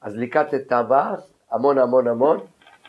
אז 0.01 0.17
ליקטת 0.17 0.73
בה 0.73 1.15
המון 1.51 1.77
המון 1.77 2.07
המון 2.07 2.39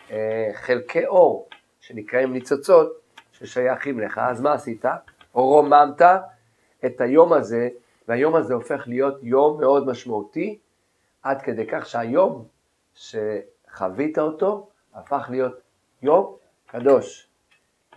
uh, 0.09 0.13
חלקי 0.55 1.07
אור, 1.07 1.49
שנקראים 1.81 2.33
ניצוצות, 2.33 2.93
ששייכים 3.33 4.01
לך. 4.01 4.19
אז 4.19 4.41
מה 4.41 4.53
עשית? 4.53 4.85
רוממת 5.33 6.03
את 6.87 7.01
היום 7.01 7.33
הזה, 7.33 7.69
והיום 8.09 8.37
הזה 8.37 8.55
הופך 8.55 8.83
להיות 8.87 9.19
יום 9.23 9.61
מאוד 9.61 9.87
משמעותי, 9.87 10.59
עד 11.23 11.43
כדי 11.43 11.67
כך 11.67 11.87
שהיום 11.87 12.45
שחווית 12.95 14.19
אותו, 14.19 14.69
הפך 14.95 15.27
להיות 15.31 15.61
יום 16.03 16.37
קדוש. 16.67 17.29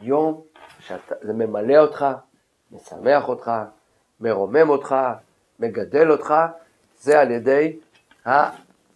יום 0.01 0.41
שזה 0.79 1.33
ממלא 1.33 1.77
אותך, 1.77 2.05
משמח 2.71 3.27
אותך, 3.27 3.51
מרומם 4.19 4.69
אותך, 4.69 4.95
מגדל 5.59 6.11
אותך, 6.11 6.33
זה 6.99 7.19
על 7.19 7.31
ידי 7.31 7.79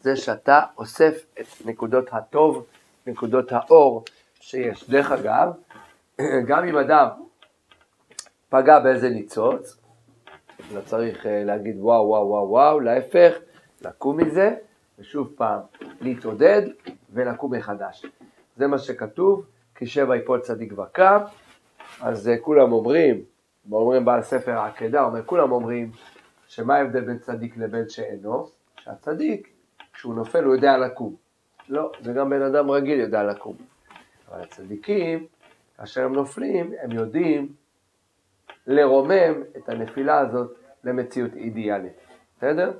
זה 0.01 0.15
שאתה 0.15 0.61
אוסף 0.77 1.25
את 1.41 1.65
נקודות 1.65 2.05
הטוב, 2.11 2.65
נקודות 3.07 3.51
האור 3.51 4.03
שיש. 4.39 4.89
דרך 4.89 5.11
אגב, 5.11 5.51
גם 6.49 6.67
אם 6.67 6.77
אדם 6.77 7.07
פגע 8.49 8.79
באיזה 8.79 9.09
ניצוץ, 9.09 9.77
לא 10.73 10.81
צריך 10.81 11.25
אה, 11.25 11.43
להגיד 11.43 11.75
וואו 11.79 12.07
וואו 12.07 12.27
וואו 12.27 12.49
וואו, 12.49 12.79
להפך, 12.79 13.33
לקום 13.81 14.17
מזה, 14.17 14.55
ושוב 14.99 15.33
פעם 15.35 15.59
להתעודד 16.01 16.61
ולקום 17.13 17.53
מחדש. 17.53 18.05
זה 18.57 18.67
מה 18.67 18.77
שכתוב, 18.77 19.45
כי 19.75 19.85
שבע 19.85 20.15
יפול 20.15 20.39
צדיק 20.39 20.73
וקם, 20.79 21.17
אז 22.01 22.27
uh, 22.27 22.41
כולם 22.41 22.71
אומרים, 22.71 23.21
אומרים 23.71 24.05
בעל 24.05 24.21
ספר 24.21 24.51
העקדה, 24.51 25.03
אומר, 25.03 25.25
כולם 25.25 25.51
אומרים 25.51 25.91
שמה 26.49 26.75
ההבדל 26.75 27.01
בין 27.01 27.19
צדיק 27.19 27.57
לבין 27.57 27.89
שאינו? 27.89 28.49
שהצדיק, 28.79 29.49
כשהוא 29.93 30.15
נופל 30.15 30.43
הוא 30.43 30.55
יודע 30.55 30.77
לקום. 30.77 31.15
לא, 31.69 31.91
זה 32.01 32.13
גם 32.13 32.29
בן 32.29 32.41
אדם 32.41 32.71
רגיל 32.71 32.99
יודע 32.99 33.23
לקום. 33.23 33.55
אבל 34.29 34.41
הצדיקים, 34.41 35.25
כאשר 35.77 36.05
הם 36.05 36.13
נופלים, 36.13 36.73
הם 36.81 36.91
יודעים 36.91 37.53
לרומם 38.67 39.43
את 39.57 39.69
הנפילה 39.69 40.19
הזאת 40.19 40.57
למציאות 40.83 41.33
אידיאלית, 41.33 41.93
בסדר? 42.37 42.71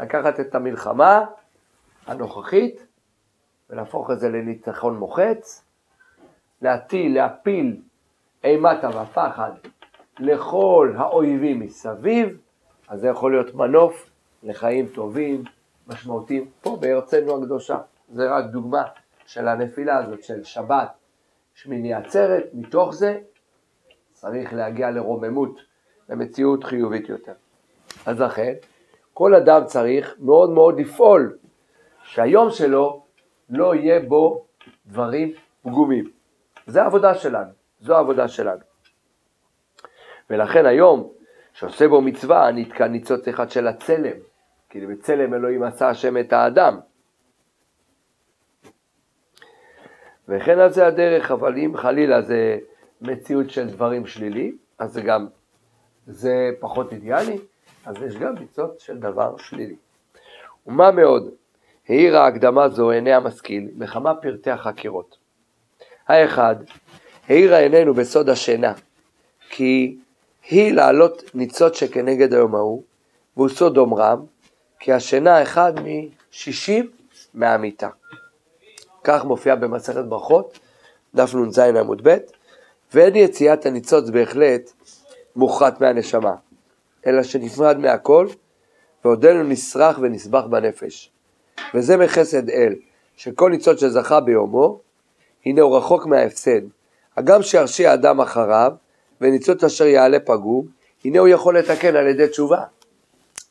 לקחת 0.00 0.40
את 0.40 0.54
המלחמה 0.54 1.24
הנוכחית 2.06 2.86
ולהפוך 3.70 4.10
את 4.10 4.20
זה 4.20 4.28
לניצחון 4.28 4.96
מוחץ, 4.96 5.64
להטיל, 6.62 7.14
להפיל 7.14 7.80
אימתה 8.44 8.88
והפחד 8.94 9.52
לכל 10.18 10.92
האויבים 10.96 11.60
מסביב, 11.60 12.43
אז 12.88 13.00
זה 13.00 13.08
יכול 13.08 13.32
להיות 13.32 13.54
מנוף 13.54 14.10
לחיים 14.42 14.86
טובים, 14.86 15.44
משמעותיים, 15.86 16.50
פה 16.60 16.76
בארצנו 16.80 17.42
הקדושה. 17.42 17.78
זה 18.12 18.30
רק 18.30 18.44
דוגמה 18.44 18.82
של 19.26 19.48
הנפילה 19.48 19.96
הזאת 19.96 20.22
של 20.22 20.44
שבת, 20.44 20.88
שמיני 21.54 21.94
עצרת, 21.94 22.44
מתוך 22.52 22.94
זה 22.94 23.18
צריך 24.12 24.52
להגיע 24.52 24.90
לרוממות, 24.90 25.60
למציאות 26.08 26.64
חיובית 26.64 27.08
יותר. 27.08 27.32
אז 28.06 28.20
לכן, 28.20 28.52
כל 29.14 29.34
אדם 29.34 29.64
צריך 29.64 30.16
מאוד 30.18 30.50
מאוד 30.50 30.80
לפעול 30.80 31.38
שהיום 32.02 32.50
שלו 32.50 33.04
לא 33.50 33.74
יהיה 33.74 34.00
בו 34.00 34.44
דברים 34.86 35.32
פגומים. 35.62 36.10
זה 36.66 36.82
העבודה 36.82 37.14
שלנו, 37.14 37.50
זו 37.80 37.96
העבודה 37.96 38.28
שלנו. 38.28 38.60
ולכן 40.30 40.66
היום, 40.66 41.12
שעושה 41.54 41.88
בו 41.88 42.00
מצווה, 42.00 42.50
נתקע 42.52 42.86
ניצוץ 42.86 43.28
אחד 43.28 43.50
של 43.50 43.66
הצלם, 43.66 44.16
כי 44.70 44.86
בצלם 44.86 45.34
אלוהים 45.34 45.62
עשה 45.62 45.88
השם 45.88 46.18
את 46.18 46.32
האדם. 46.32 46.80
וכן 50.28 50.58
על 50.58 50.70
זה 50.70 50.86
הדרך, 50.86 51.30
אבל 51.30 51.58
אם 51.58 51.76
חלילה 51.76 52.22
זה 52.22 52.58
מציאות 53.00 53.50
של 53.50 53.68
דברים 53.68 54.06
שליליים, 54.06 54.58
אז 54.78 54.92
זה 54.92 55.00
גם, 55.00 55.26
זה 56.06 56.50
פחות 56.60 56.92
אידיאלי, 56.92 57.38
אז 57.86 58.02
יש 58.02 58.16
גם 58.16 58.34
ניצוץ 58.38 58.82
של 58.82 58.98
דבר 58.98 59.36
שלילי. 59.36 59.76
ומה 60.66 60.90
מאוד, 60.90 61.30
העירה 61.88 62.26
הקדמה 62.26 62.68
זו 62.68 62.90
עיני 62.90 63.12
המשכיל 63.12 63.68
בכמה 63.78 64.14
פרטי 64.14 64.50
החקירות. 64.50 65.16
האחד, 66.08 66.56
העירה 67.28 67.58
עינינו 67.58 67.94
בסוד 67.94 68.28
השינה, 68.28 68.72
כי 69.50 69.98
היא 70.48 70.72
לעלות 70.72 71.22
ניצוץ 71.34 71.76
שכנגד 71.76 72.34
היום 72.34 72.54
ההוא, 72.54 72.82
והוא 73.36 73.48
סוד 73.48 73.78
אומרם, 73.78 74.24
כי 74.80 74.92
השינה 74.92 75.42
אחד 75.42 75.72
משישים 75.80 76.90
מהמיטה. 77.34 77.88
כך 79.04 79.24
מופיע 79.24 79.54
במסכת 79.54 80.04
ברכות, 80.04 80.58
דף 81.14 81.34
נ"ז 81.34 81.58
עמוד 81.58 82.08
ב', 82.08 82.16
ואין 82.94 83.16
יציאת 83.16 83.66
הניצוץ 83.66 84.08
בהחלט 84.10 84.72
מוחרט 85.36 85.80
מהנשמה, 85.80 86.34
אלא 87.06 87.22
שנפרד 87.22 87.78
מהכל, 87.78 88.26
ועודנו 89.04 89.42
נסרח 89.42 89.98
ונסבח 90.02 90.44
בנפש. 90.50 91.10
וזה 91.74 91.96
מחסד 91.96 92.50
אל, 92.50 92.74
שכל 93.16 93.50
ניצוץ 93.50 93.80
שזכה 93.80 94.20
ביומו, 94.20 94.80
הנה 95.46 95.62
הוא 95.62 95.76
רחוק 95.76 96.06
מההפסד. 96.06 96.60
הגם 97.16 97.42
שירשיע 97.42 97.94
אדם 97.94 98.20
אחריו, 98.20 98.72
וניצוץ 99.20 99.64
אשר 99.64 99.86
יעלה 99.86 100.20
פגום, 100.20 100.66
הנה 101.04 101.18
הוא 101.18 101.28
יכול 101.28 101.58
לתקן 101.58 101.96
על 101.96 102.06
ידי 102.06 102.28
תשובה. 102.28 102.64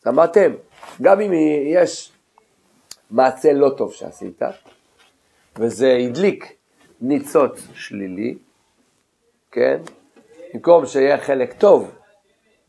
שמעתם? 0.03 0.53
גם 1.01 1.21
אם 1.21 1.31
יש 1.65 2.11
מעשה 3.11 3.53
לא 3.53 3.69
טוב 3.77 3.93
שעשית, 3.93 4.41
וזה 5.55 5.97
הדליק 6.01 6.53
ניצוץ 7.01 7.67
שלילי, 7.73 8.37
כן? 9.51 9.77
במקום 10.53 10.85
שיהיה 10.85 11.17
חלק 11.17 11.53
טוב 11.53 11.91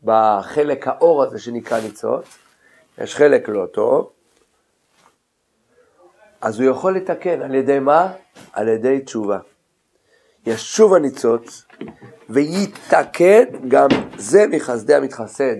בחלק 0.03 0.87
האור 0.87 1.23
הזה 1.23 1.39
שנקרא 1.39 1.79
ניצוץ, 1.81 2.37
יש 2.97 3.15
חלק 3.15 3.49
לא 3.49 3.65
טוב, 3.65 4.11
אז 6.41 6.59
הוא 6.59 6.69
יכול 6.69 6.95
לתקן, 6.95 7.41
על 7.41 7.55
ידי 7.55 7.79
מה? 7.79 8.13
על 8.53 8.67
ידי 8.67 8.99
תשובה. 8.99 9.39
ישוב 10.45 10.93
הניצוץ 10.93 11.65
ויתקן 12.29 13.43
גם 13.67 13.87
זה 14.17 14.45
מחסדי 14.51 14.95
המתחסד, 14.95 15.55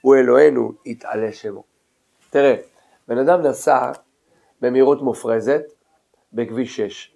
הוא 0.00 0.16
אלוהינו, 0.16 0.72
יתעלה 0.84 1.32
שמו. 1.32 1.64
תראה, 2.30 2.54
בן 3.08 3.18
אדם 3.18 3.42
נסע 3.42 3.92
במהירות 4.60 5.02
מופרזת 5.02 5.62
בכביש 6.32 6.76
6. 6.76 7.14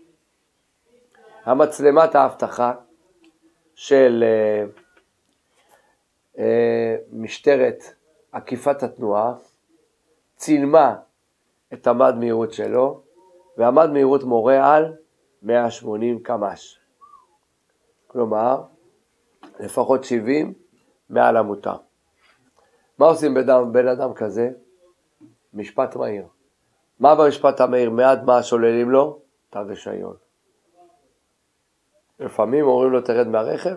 המצלמת 1.44 2.14
האבטחה 2.14 2.72
של 3.74 4.24
אה, 4.26 4.64
אה, 6.38 6.96
משטרת 7.12 7.84
עקיפת 8.32 8.82
התנועה 8.82 9.34
צילמה 10.36 10.96
את 11.72 11.86
המד 11.86 12.14
מהירות 12.18 12.52
שלו, 12.52 13.02
והמד 13.58 13.90
מהירות 13.90 14.24
מורה 14.24 14.76
על 14.76 14.96
180 15.42 16.22
קמ"ש. 16.22 16.78
כלומר, 18.06 18.62
לפחות 19.60 20.04
70 20.04 20.54
מעל 21.10 21.36
המותר. 21.36 21.76
מה 22.98 23.06
עושים 23.06 23.34
בן 23.34 23.72
בן 23.72 23.88
אדם 23.88 24.14
כזה? 24.14 24.50
משפט 25.54 25.96
מהיר. 25.96 26.26
מה 27.00 27.14
במשפט 27.14 27.60
המהיר? 27.60 27.90
מעט 27.90 28.18
מה 28.26 28.42
שוללים 28.42 28.90
לו? 28.90 29.20
את 29.50 29.56
הרישיון. 29.56 30.16
לפעמים 32.20 32.64
אומרים 32.64 32.90
לו 32.90 33.00
תרד 33.00 33.26
מהרכב, 33.26 33.76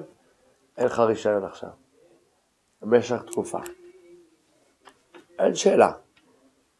אין 0.77 0.85
לך 0.85 0.99
רישיון 0.99 1.43
עכשיו. 1.43 1.69
במשך 2.81 3.23
תקופה. 3.23 3.59
אין 5.39 5.55
שאלה. 5.55 5.91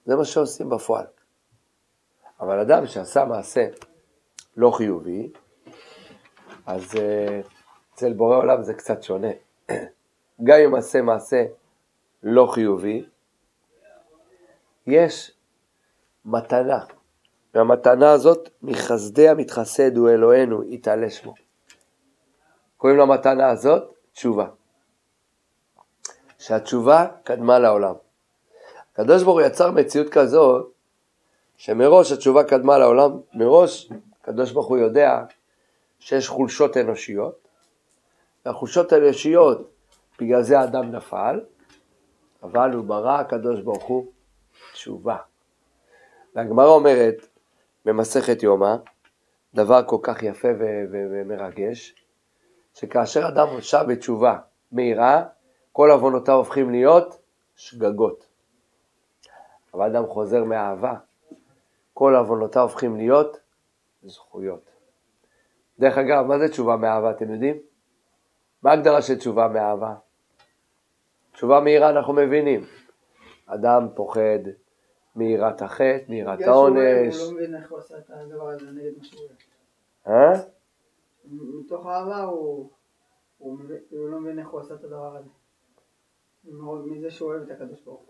זה 0.06 0.16
מה 0.16 0.26
שעושים 0.26 0.70
בפועל. 0.70 1.06
אבל 2.40 2.60
אדם 2.60 2.88
שעשה 2.88 3.26
מעשה 3.26 3.68
לא 4.58 4.72
חיובי, 4.72 5.32
אז 6.66 6.96
אה, 6.96 7.42
אצל 7.94 8.14
בורא 8.14 8.38
עולם 8.38 8.64
זה 8.64 8.74
קצת 8.74 9.04
שונה. 9.04 9.32
גם 10.44 10.58
אם 10.66 10.76
עשה 10.76 11.02
מעשה 11.02 11.46
לא 12.24 12.48
חיובי, 12.52 13.06
יש 14.88 15.32
מתנה, 16.26 16.80
והמתנה 17.54 18.12
הזאת 18.12 18.50
מחסדי 18.62 19.30
המתחסד 19.30 19.98
הוא 19.98 20.10
אלוהינו, 20.10 20.64
יתעלה 20.64 21.10
שמו. 21.10 21.34
קוראים 22.78 23.00
למתנה 23.00 23.50
הזאת 23.50 23.84
תשובה. 24.14 24.48
שהתשובה 26.40 27.08
קדמה 27.24 27.60
לעולם. 27.60 27.94
הקדוש 28.94 29.24
ברוך 29.24 29.40
הוא 29.40 29.42
יצר 29.42 29.72
מציאות 29.72 30.10
כזאת, 30.10 30.72
שמראש 31.58 32.12
התשובה 32.12 32.44
קדמה 32.44 32.78
לעולם, 32.78 33.12
מראש 33.34 33.90
הקדוש 34.22 34.52
ברוך 34.52 34.68
הוא 34.68 34.78
יודע 34.78 35.24
שיש 36.00 36.30
חולשות 36.30 36.78
אנושיות, 36.78 37.43
והחולשות 38.46 38.92
האנושיות, 38.92 39.72
בגלל 40.20 40.42
זה 40.42 40.60
האדם 40.60 40.92
נפל, 40.92 41.40
אבל 42.44 42.72
הוא 42.74 42.86
ברא 42.86 43.20
הקדוש 43.20 43.62
ברוך 43.62 43.84
הוא 43.84 44.06
תשובה. 44.74 45.18
והגמרא 46.36 46.68
אומרת 46.68 47.28
במסכת 47.86 48.44
יומא, 48.44 48.76
דבר 49.54 49.82
כל 49.88 49.98
כך 50.04 50.24
יפה 50.24 50.48
ומרגש, 50.92 51.96
שכאשר 52.74 53.28
אדם 53.28 53.62
שב 53.62 53.86
בתשובה 53.88 54.40
מהירה, 54.72 55.24
כל 55.72 55.92
עוונותיו 55.92 56.36
הופכים 56.36 56.72
להיות 56.72 57.22
שגגות. 57.56 58.26
אבל 59.74 59.86
אדם 59.86 60.08
חוזר 60.08 60.44
מאהבה, 60.44 60.94
כל 61.94 62.16
עוונותיו 62.16 62.62
הופכים 62.62 62.96
להיות 62.96 63.38
זכויות. 64.04 64.70
דרך 65.80 65.98
אגב, 65.98 66.26
מה 66.26 66.40
זה 66.40 66.50
תשובה 66.50 66.76
מאהבה, 66.76 67.12
אתם 67.12 67.34
יודעים? 67.34 67.73
מה 68.64 68.72
ההגדרה 68.72 69.02
של 69.02 69.18
תשובה 69.18 69.48
מאהבה? 69.48 69.96
תשובה 71.32 71.60
מהירה 71.60 71.90
אנחנו 71.90 72.14
מבינים. 72.14 72.62
אדם 73.46 73.88
פוחד 73.96 74.40
מיראת 75.16 75.62
החטא, 75.62 76.04
מיראת 76.10 76.42
העונש. 76.42 77.18
הוא 77.18 77.28
לא 77.28 77.34
מבין 77.34 77.56
איך 77.56 77.72
הוא 77.72 77.80
עשה 77.80 77.98
את 77.98 78.10
הדבר 78.10 78.50
הזה 78.50 78.66
נגד 78.72 78.92
מה 78.98 79.04
שהוא 79.04 79.22
אה? 80.08 80.34
מתוך 81.60 81.88
אהבה 81.88 82.24
הוא, 82.24 82.70
הוא, 83.38 83.58
הוא 83.90 84.10
לא 84.10 84.20
מבין 84.20 84.40
איך 84.40 84.50
הוא 84.50 84.60
עשה 84.60 84.74
את 84.74 84.84
הדבר 84.84 85.16
הזה. 85.16 85.30
מזה 86.86 87.12
שהוא 87.12 87.30
אוהב 87.30 87.42
את 87.42 87.52
הקדוש 87.52 87.82
ברוך 87.82 88.00
הוא. 88.00 88.08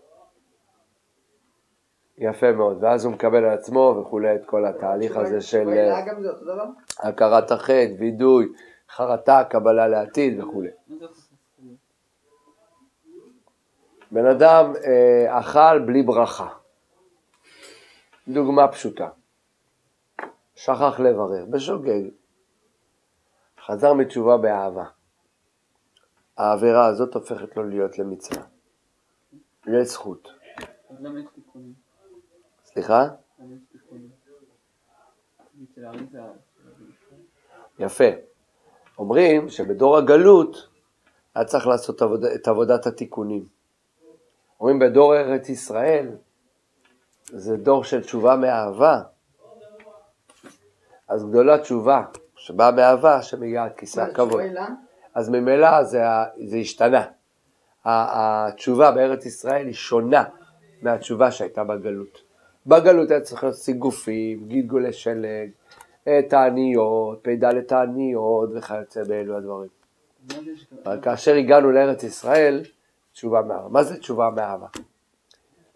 יפה 2.18 2.52
מאוד, 2.52 2.78
ואז 2.80 3.04
הוא 3.04 3.12
מקבל 3.14 3.44
על 3.44 3.58
עצמו 3.58 3.96
וכולי 4.00 4.34
את 4.34 4.44
כל 4.46 4.66
התהליך 4.66 5.16
הזה 5.16 5.40
של? 5.40 5.68
הכרת 6.98 7.50
החטא, 7.50 7.94
וידוי, 7.98 8.52
חרטה, 8.96 9.44
קבלה 9.50 9.88
לעתיד 9.88 10.40
וכולי. 10.40 10.70
בן 14.10 14.26
אדם 14.26 14.72
אה, 14.84 15.40
אכל 15.40 15.78
בלי 15.86 16.02
ברכה. 16.02 16.48
דוגמה 18.28 18.68
פשוטה. 18.68 19.08
שכח 20.54 21.00
לברר, 21.00 21.44
בשוגג. 21.50 22.02
חזר 23.66 23.92
מתשובה 23.92 24.36
באהבה. 24.36 24.84
העבירה 26.36 26.86
הזאת 26.86 27.14
הופכת 27.14 27.56
לו 27.56 27.62
להיות 27.68 27.98
למצווה. 27.98 28.42
לזכות. 29.66 30.28
סליחה? 32.64 33.08
יפה. 37.78 38.04
אומרים 38.98 39.48
שבדור 39.48 39.96
הגלות 39.96 40.68
היה 41.34 41.44
צריך 41.44 41.66
לעשות 41.66 42.02
עבוד, 42.02 42.24
את 42.24 42.48
עבודת 42.48 42.86
התיקונים. 42.86 43.44
אומרים 44.60 44.78
בדור 44.78 45.16
ארץ 45.16 45.48
ישראל, 45.48 46.08
זה 47.24 47.56
דור 47.56 47.84
של 47.84 48.02
תשובה 48.02 48.36
מאהבה. 48.36 49.00
אז 51.08 51.24
גדולה 51.24 51.58
תשובה 51.58 52.02
שבאה 52.36 52.70
מאהבה 52.70 53.22
שמגיעה 53.22 53.64
עד 53.64 53.72
כיסא 53.76 54.00
הכבוד. 54.00 54.42
אז 55.14 55.28
ממילא 55.28 55.84
זה, 55.84 56.02
זה 56.48 56.56
השתנה. 56.56 57.04
התשובה 57.84 58.90
בארץ 58.90 59.26
ישראל 59.26 59.66
היא 59.66 59.74
שונה 59.74 60.24
מהתשובה 60.82 61.30
שהייתה 61.30 61.64
בגלות. 61.64 62.22
בגלות 62.66 63.10
היה 63.10 63.20
צריך 63.20 63.44
להיות 63.44 63.56
סיגופים, 63.56 64.48
גלגולי 64.48 64.92
שלג, 64.92 65.50
תעניות, 66.28 67.18
פ"ד 67.22 67.60
תעניות 67.60 68.50
וכיוצא 68.54 69.04
באלו 69.04 69.36
הדברים. 69.36 69.68
אבל 70.84 71.00
כאשר 71.02 71.34
הגענו 71.34 71.70
לארץ 71.70 72.02
ישראל, 72.02 72.62
תשובה 73.12 73.42
מאהבה. 73.42 73.68
מה 73.68 73.82
זה 73.82 73.98
תשובה 73.98 74.30
מאהבה? 74.36 74.66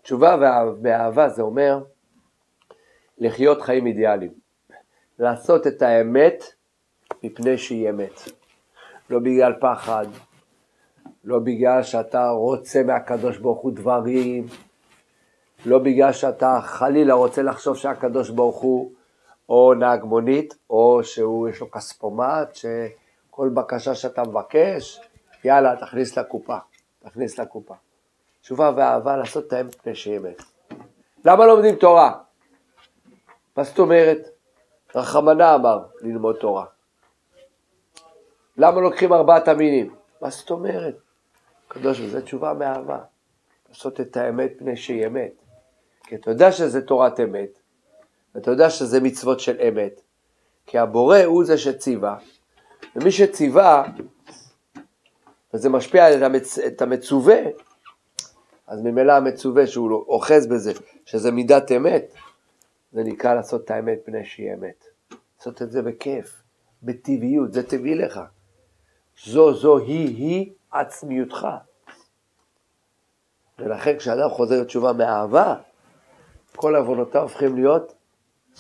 תשובה 0.03 0.37
מאהבה 0.83 1.29
זה 1.29 1.43
אומר 1.43 1.79
לחיות 3.19 3.63
חיים 3.63 3.87
אידיאליים. 3.87 4.33
לעשות 5.19 5.67
את 5.67 5.83
האמת 5.83 6.45
מפני 7.23 7.59
שהיא 7.59 7.91
אמת. 7.91 8.21
לא 9.11 9.19
בגלל 9.19 9.53
פחד, 9.61 10.07
לא 11.25 11.39
בגלל 11.39 11.83
שאתה 11.83 12.31
רוצה 12.31 12.83
מהקדוש 12.83 13.39
ברוך 13.39 13.61
הוא 13.61 13.73
דברים, 13.73 14.47
לא 15.67 15.79
בגלל 15.79 16.13
שאתה 16.13 16.59
חלילה 16.63 17.15
רוצה 17.15 17.43
לחשוב 17.43 17.77
שהקדוש 17.77 18.31
ברוך 18.31 18.57
הוא 18.57 18.93
או 19.49 19.75
נהג 19.75 20.05
מונית, 20.05 20.55
או 20.71 21.01
שהוא 21.05 21.49
יש 21.49 21.61
לו 21.61 21.71
כספומט, 21.71 22.55
שכל 22.55 23.49
בקשה 23.49 23.95
שאתה 23.95 24.23
מבקש, 24.23 25.01
יאללה, 25.45 25.77
תכניס 25.77 26.19
לקופה, 26.19 26.59
תכניס 26.99 27.39
לקופה. 27.39 27.75
תשובה 28.41 28.71
ואהבה 28.77 29.17
לעשות 29.17 29.47
את 29.47 29.53
האמת 29.53 29.75
פני 29.75 29.95
שהיא 29.95 30.17
אמת. 30.17 30.43
למה 31.25 31.47
לומדים 31.47 31.75
תורה? 31.75 32.19
מה 33.57 33.65
זאת 33.65 33.79
אומרת? 33.79 34.29
רחמנה 34.95 35.55
אמר 35.55 35.79
ללמוד 36.01 36.37
תורה. 36.37 36.65
למה 38.57 38.81
לוקחים 38.81 39.13
ארבעת 39.13 39.49
המינים? 39.49 39.95
מה 40.21 40.31
זאת 40.31 40.51
אומרת? 40.51 40.97
קדוש, 41.69 42.01
וזה 42.01 42.23
תשובה 42.23 42.53
מאהבה. 42.53 42.99
לעשות 43.69 44.01
את 44.01 44.17
האמת 44.17 44.53
פני 44.59 44.77
שהיא 44.77 45.07
אמת. 45.07 45.33
כי 46.03 46.15
אתה 46.15 46.31
יודע 46.31 46.53
שזה 46.53 46.87
תורת 46.87 47.21
אמת, 47.21 47.59
ואתה 48.35 48.51
יודע 48.51 48.71
שזה 48.71 49.01
מצוות 49.01 49.41
של 49.41 49.61
אמת, 49.69 50.01
כי 50.67 50.79
הבורא 50.79 51.19
הוא 51.25 51.45
זה 51.45 51.59
שציווה, 51.59 52.17
ומי 52.97 53.11
שציווה, 53.11 53.85
וזה 55.55 55.69
משפיע 55.69 56.07
על 56.07 56.25
המצ... 56.25 56.59
את 56.59 56.83
המצווה, 56.83 57.41
אז 58.67 58.81
ממילא 58.83 59.13
המצווה 59.13 59.67
שהוא 59.67 60.05
אוחז 60.09 60.47
בזה, 60.47 60.73
שזה 61.05 61.31
מידת 61.31 61.73
אמת, 61.73 62.13
זה 62.93 63.03
נקרא 63.05 63.35
לעשות 63.35 63.65
את 63.65 63.71
האמת 63.71 63.99
פני 64.05 64.25
שהיא 64.25 64.55
אמת. 64.55 64.85
לעשות 65.39 65.63
את 65.63 65.71
זה 65.71 65.83
בכיף, 65.83 66.43
בטבעיות, 66.83 67.53
זה 67.53 67.69
טבעי 67.69 67.95
לך. 67.95 68.21
זו 69.25 69.55
זו 69.55 69.79
היא 69.79 70.17
היא 70.17 70.53
עצמיותך. 70.71 71.49
ולכן 73.59 73.99
כשאדם 73.99 74.29
חוזר 74.31 74.61
לתשובה 74.61 74.93
מאהבה, 74.93 75.55
כל 76.57 76.77
עוונותיו 76.77 77.23
הופכים 77.23 77.55
להיות 77.55 77.95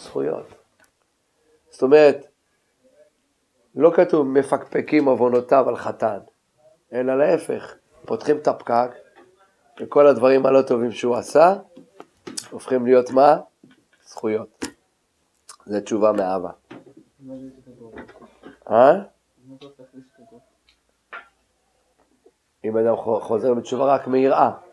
זכויות. 0.02 0.46
זאת 1.70 1.82
אומרת, 1.82 2.26
לא 3.74 3.90
כתוב 3.96 4.26
מפקפקים 4.26 5.04
עוונותיו 5.04 5.68
על 5.68 5.76
חתן, 5.76 6.18
אלא 6.92 7.18
להפך, 7.18 7.74
פותחים 8.06 8.36
את 8.36 8.48
הפקק, 8.48 8.90
וכל 9.80 10.06
הדברים 10.06 10.46
הלא 10.46 10.62
טובים 10.62 10.92
שהוא 10.92 11.16
עשה, 11.16 11.54
הופכים 12.50 12.86
להיות 12.86 13.10
מה? 13.10 13.36
זכויות. 14.06 14.64
זה 15.66 15.80
תשובה 15.80 16.12
מאהבה. 16.12 16.50
אה? 18.70 18.92
אם 22.64 22.76
אדם 22.76 22.96
חוזר 22.96 23.54
בתשובה 23.54 23.94
רק 23.94 24.06
מיראה. 24.06 24.67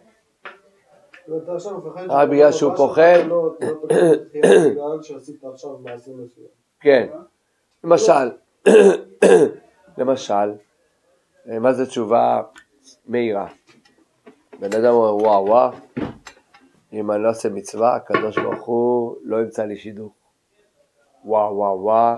רק 2.09 2.29
בגלל 2.29 2.51
שהוא 2.51 2.75
פוחד. 2.75 3.19
כן, 6.79 7.07
למשל, 7.83 8.31
למשל, 9.97 10.53
מה 11.45 11.73
זה 11.73 11.85
תשובה 11.85 12.41
מהירה? 13.05 13.47
בן 14.59 14.73
אדם 14.73 14.93
אומר 14.93 15.15
וואו 15.15 15.45
וואו, 15.45 15.71
אם 16.93 17.11
אני 17.11 17.23
לא 17.23 17.29
עושה 17.29 17.49
מצווה, 17.49 17.95
הקדוש 17.95 18.39
ברוך 18.39 18.65
הוא 18.65 19.15
לא 19.23 19.37
ימצא 19.41 19.63
לי 19.63 19.77
שידוך. 19.77 20.13
וואו 21.25 21.55
וואו 21.55 21.79
וואו, 21.81 22.17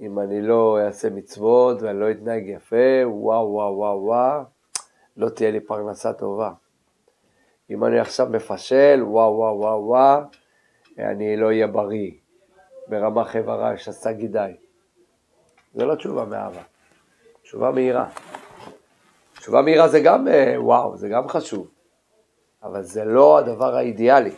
אם 0.00 0.18
אני 0.18 0.42
לא 0.42 0.78
אעשה 0.86 1.10
מצוות 1.10 1.82
ואני 1.82 2.00
לא 2.00 2.10
אתנהג 2.10 2.48
יפה, 2.48 3.06
וואו 3.06 3.52
וואו 3.52 3.76
וואו 3.76 4.02
וואו, 4.02 4.42
לא 5.16 5.28
תהיה 5.28 5.50
לי 5.50 5.60
פרנסה 5.60 6.12
טובה. 6.12 6.52
אם 7.70 7.84
אני 7.84 7.98
עכשיו 8.00 8.26
מפשל, 8.30 9.00
וואו 9.02 9.36
וואו 9.36 9.58
וואו 9.58 9.86
וואו, 9.86 10.20
אני 10.98 11.36
לא 11.36 11.46
אהיה 11.46 11.66
בריא. 11.66 12.10
ברמה 12.88 13.24
חברה 13.24 13.78
שסה 13.78 14.12
גידי. 14.12 14.52
זה 15.74 15.84
לא 15.84 15.94
תשובה 15.94 16.24
מאהבה, 16.24 16.62
תשובה 17.42 17.70
מהירה. 17.70 18.08
תשובה 19.38 19.62
מהירה 19.62 19.88
זה 19.88 20.00
גם 20.00 20.28
אה, 20.28 20.54
וואו, 20.58 20.96
זה 20.96 21.08
גם 21.08 21.28
חשוב, 21.28 21.68
אבל 22.62 22.82
זה 22.82 23.04
לא 23.04 23.38
הדבר 23.38 23.76
האידיאלי. 23.76 24.30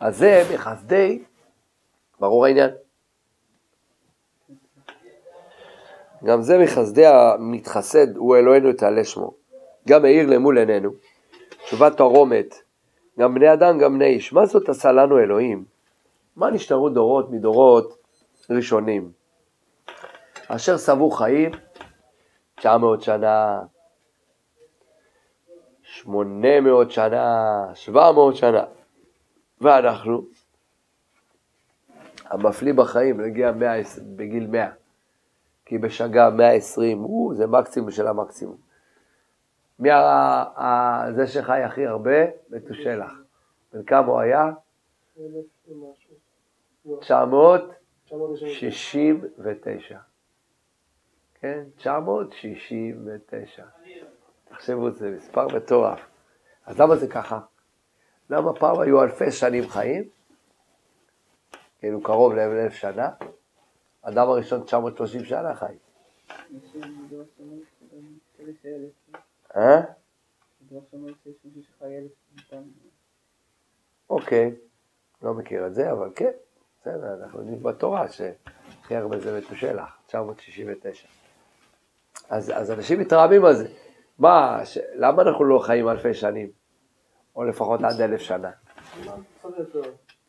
אז 0.00 0.16
זה 0.16 0.42
בחסדי, 0.52 1.22
ברור 2.20 2.46
העניין. 2.46 2.70
גם 6.24 6.42
זה 6.42 6.58
מחסדי 6.58 7.06
המתחסד, 7.06 8.16
הוא 8.16 8.36
אלוהינו 8.36 8.72
תעלה 8.72 9.04
שמו. 9.04 9.34
גם 9.88 10.02
מאיר 10.02 10.26
למול 10.26 10.58
עינינו, 10.58 10.90
תשובת 11.64 11.96
תרומת, 11.96 12.54
גם 13.18 13.34
בני 13.34 13.52
אדם, 13.52 13.78
גם 13.78 13.94
בני 13.94 14.06
איש. 14.06 14.32
מה 14.32 14.46
זאת 14.46 14.68
עשה 14.68 14.92
לנו 14.92 15.18
אלוהים? 15.18 15.64
מה 16.36 16.50
נשתרו 16.50 16.88
דורות 16.88 17.30
מדורות 17.30 17.98
ראשונים? 18.50 19.12
אשר 20.48 20.78
סבו 20.78 21.10
חיים 21.10 21.50
900 22.56 23.02
שנה, 23.02 23.60
800 25.82 26.90
שנה, 26.90 27.44
700 27.74 28.36
שנה, 28.36 28.64
ואנחנו, 29.60 30.24
המפליא 32.24 32.72
בחיים, 32.72 33.20
נגיע 33.20 33.52
100, 33.52 33.72
בגיל 34.16 34.46
100, 34.46 34.68
כי 35.64 35.78
בשגה 35.78 36.30
120, 36.30 36.98
הוא, 36.98 37.34
זה 37.34 37.46
מקסימום 37.46 37.90
של 37.90 38.06
המקסימום. 38.06 38.73
מי 39.78 39.88
זה 41.16 41.26
שחי 41.26 41.62
הכי 41.62 41.86
הרבה? 41.86 42.24
מתושלח. 42.50 43.12
בן 43.72 43.82
כמה 43.82 44.06
הוא 44.06 44.20
היה? 44.20 44.50
969. 47.00 49.98
כן? 51.40 51.64
969. 51.76 53.64
תחשבו, 54.48 54.90
זה 54.90 55.10
מספר 55.10 55.46
מטורף. 55.56 56.00
אז 56.66 56.80
למה 56.80 56.96
זה 56.96 57.08
ככה? 57.08 57.40
למה 58.30 58.54
פעם 58.54 58.80
היו 58.80 59.02
אלפי 59.02 59.30
שנים 59.30 59.68
חיים? 59.68 60.08
כאילו 61.78 62.02
קרוב 62.02 62.34
לאלף 62.34 62.72
שנה. 62.72 63.10
אדם 64.02 64.28
הראשון 64.28 64.64
930 64.64 65.24
שנה 65.24 65.54
חי. 65.54 65.74
אה? 69.56 69.80
אוקיי, 74.10 74.54
לא 75.22 75.34
מכיר 75.34 75.66
את 75.66 75.74
זה, 75.74 75.92
אבל 75.92 76.10
כן, 76.16 76.30
בסדר, 76.80 77.14
אנחנו 77.22 77.38
יודעים 77.38 77.62
בתורה 77.62 78.08
שהכי 78.08 78.96
הרבה 78.96 79.18
זה 79.18 79.38
מתושלח, 79.38 79.98
969. 80.06 81.08
אז, 82.28 82.52
אז 82.54 82.70
אנשים 82.70 83.00
מתרעמים 83.00 83.44
על 83.44 83.54
זה. 83.54 83.68
מה, 84.18 84.60
ש... 84.64 84.78
למה 84.94 85.22
אנחנו 85.22 85.44
לא 85.44 85.58
חיים 85.58 85.88
אלפי 85.88 86.14
שנים? 86.14 86.50
או 87.36 87.44
לפחות 87.44 87.80
עד 87.82 88.00
אלף 88.00 88.20
שנה? 88.20 88.50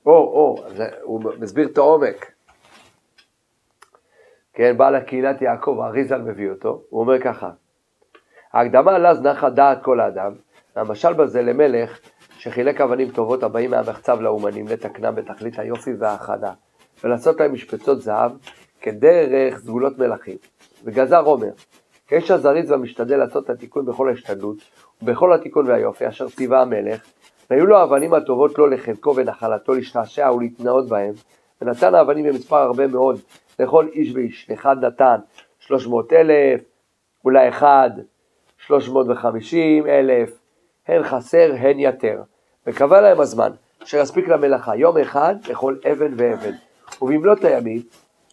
או, 0.05 0.11
או, 0.11 0.55
הוא 1.01 1.21
מסביר 1.39 1.67
את 1.67 1.77
העומק. 1.77 2.31
כן, 4.53 4.77
בעל 4.77 4.95
הקהילת 4.95 5.41
יעקב, 5.41 5.79
האריזל 5.81 6.21
מביא 6.21 6.49
אותו, 6.49 6.83
הוא 6.89 7.01
אומר 7.01 7.21
ככה, 7.21 7.51
ההקדמה 8.55 8.97
לז 8.97 9.21
נחה 9.21 9.49
דעת 9.49 9.83
כל 9.83 9.99
האדם, 9.99 10.31
והמשל 10.75 11.13
בזה 11.13 11.41
למלך 11.41 11.99
שחילק 12.37 12.81
אבנים 12.81 13.11
טובות 13.11 13.43
הבאים 13.43 13.71
מהמחצב 13.71 14.21
לאומנים 14.21 14.67
לתקנם 14.67 15.15
בתכלית 15.15 15.59
היופי 15.59 15.93
וההכנה, 15.99 16.53
ולעשות 17.03 17.39
להם 17.39 17.53
משפצות 17.53 18.01
זהב 18.01 18.31
כדרך 18.81 19.59
סגולות 19.59 19.99
מלכים. 19.99 20.37
וגזר 20.83 21.19
אומר, 21.19 21.49
כאיש 22.07 22.31
הזריז 22.31 22.71
והמשתדל 22.71 23.17
לעשות 23.17 23.45
את 23.45 23.49
התיקון 23.49 23.85
בכל 23.85 24.09
ההשתדלות, 24.09 24.57
ובכל 25.01 25.33
התיקון 25.33 25.67
והיופי 25.67 26.07
אשר 26.07 26.29
ציווה 26.29 26.61
המלך, 26.61 27.01
והיו 27.49 27.65
לו 27.65 27.77
האבנים 27.77 28.13
הטובות 28.13 28.57
לו 28.57 28.67
לחלקו 28.67 29.15
ונחלתו 29.15 29.73
להשתעשע 29.73 30.31
ולהתנאות 30.31 30.89
בהם, 30.89 31.13
ונתן 31.61 31.95
האבנים 31.95 32.25
במספר 32.25 32.57
הרבה 32.57 32.87
מאוד 32.87 33.19
לכל 33.59 33.87
איש 33.93 34.15
ואיש, 34.15 34.49
אחד 34.53 34.85
נתן 34.85 35.17
שלוש 35.59 35.87
מאות 35.87 36.13
אלף, 36.13 36.61
אולי 37.25 37.49
אחד 37.49 37.89
שלוש 38.67 38.89
מאות 38.89 39.07
וחמישים 39.09 39.87
אלף, 39.87 40.39
הן 40.87 41.03
חסר 41.03 41.51
הן 41.57 41.79
יתר, 41.79 42.21
וקבע 42.67 43.01
להם 43.01 43.19
הזמן, 43.19 43.51
אשר 43.83 43.97
יספיק 43.97 44.27
למלאכה 44.27 44.75
יום 44.75 44.97
אחד 44.97 45.35
לכל 45.49 45.75
אבן 45.91 46.13
ואבן, 46.17 46.51
ובמלאת 47.01 47.43
הימים 47.43 47.81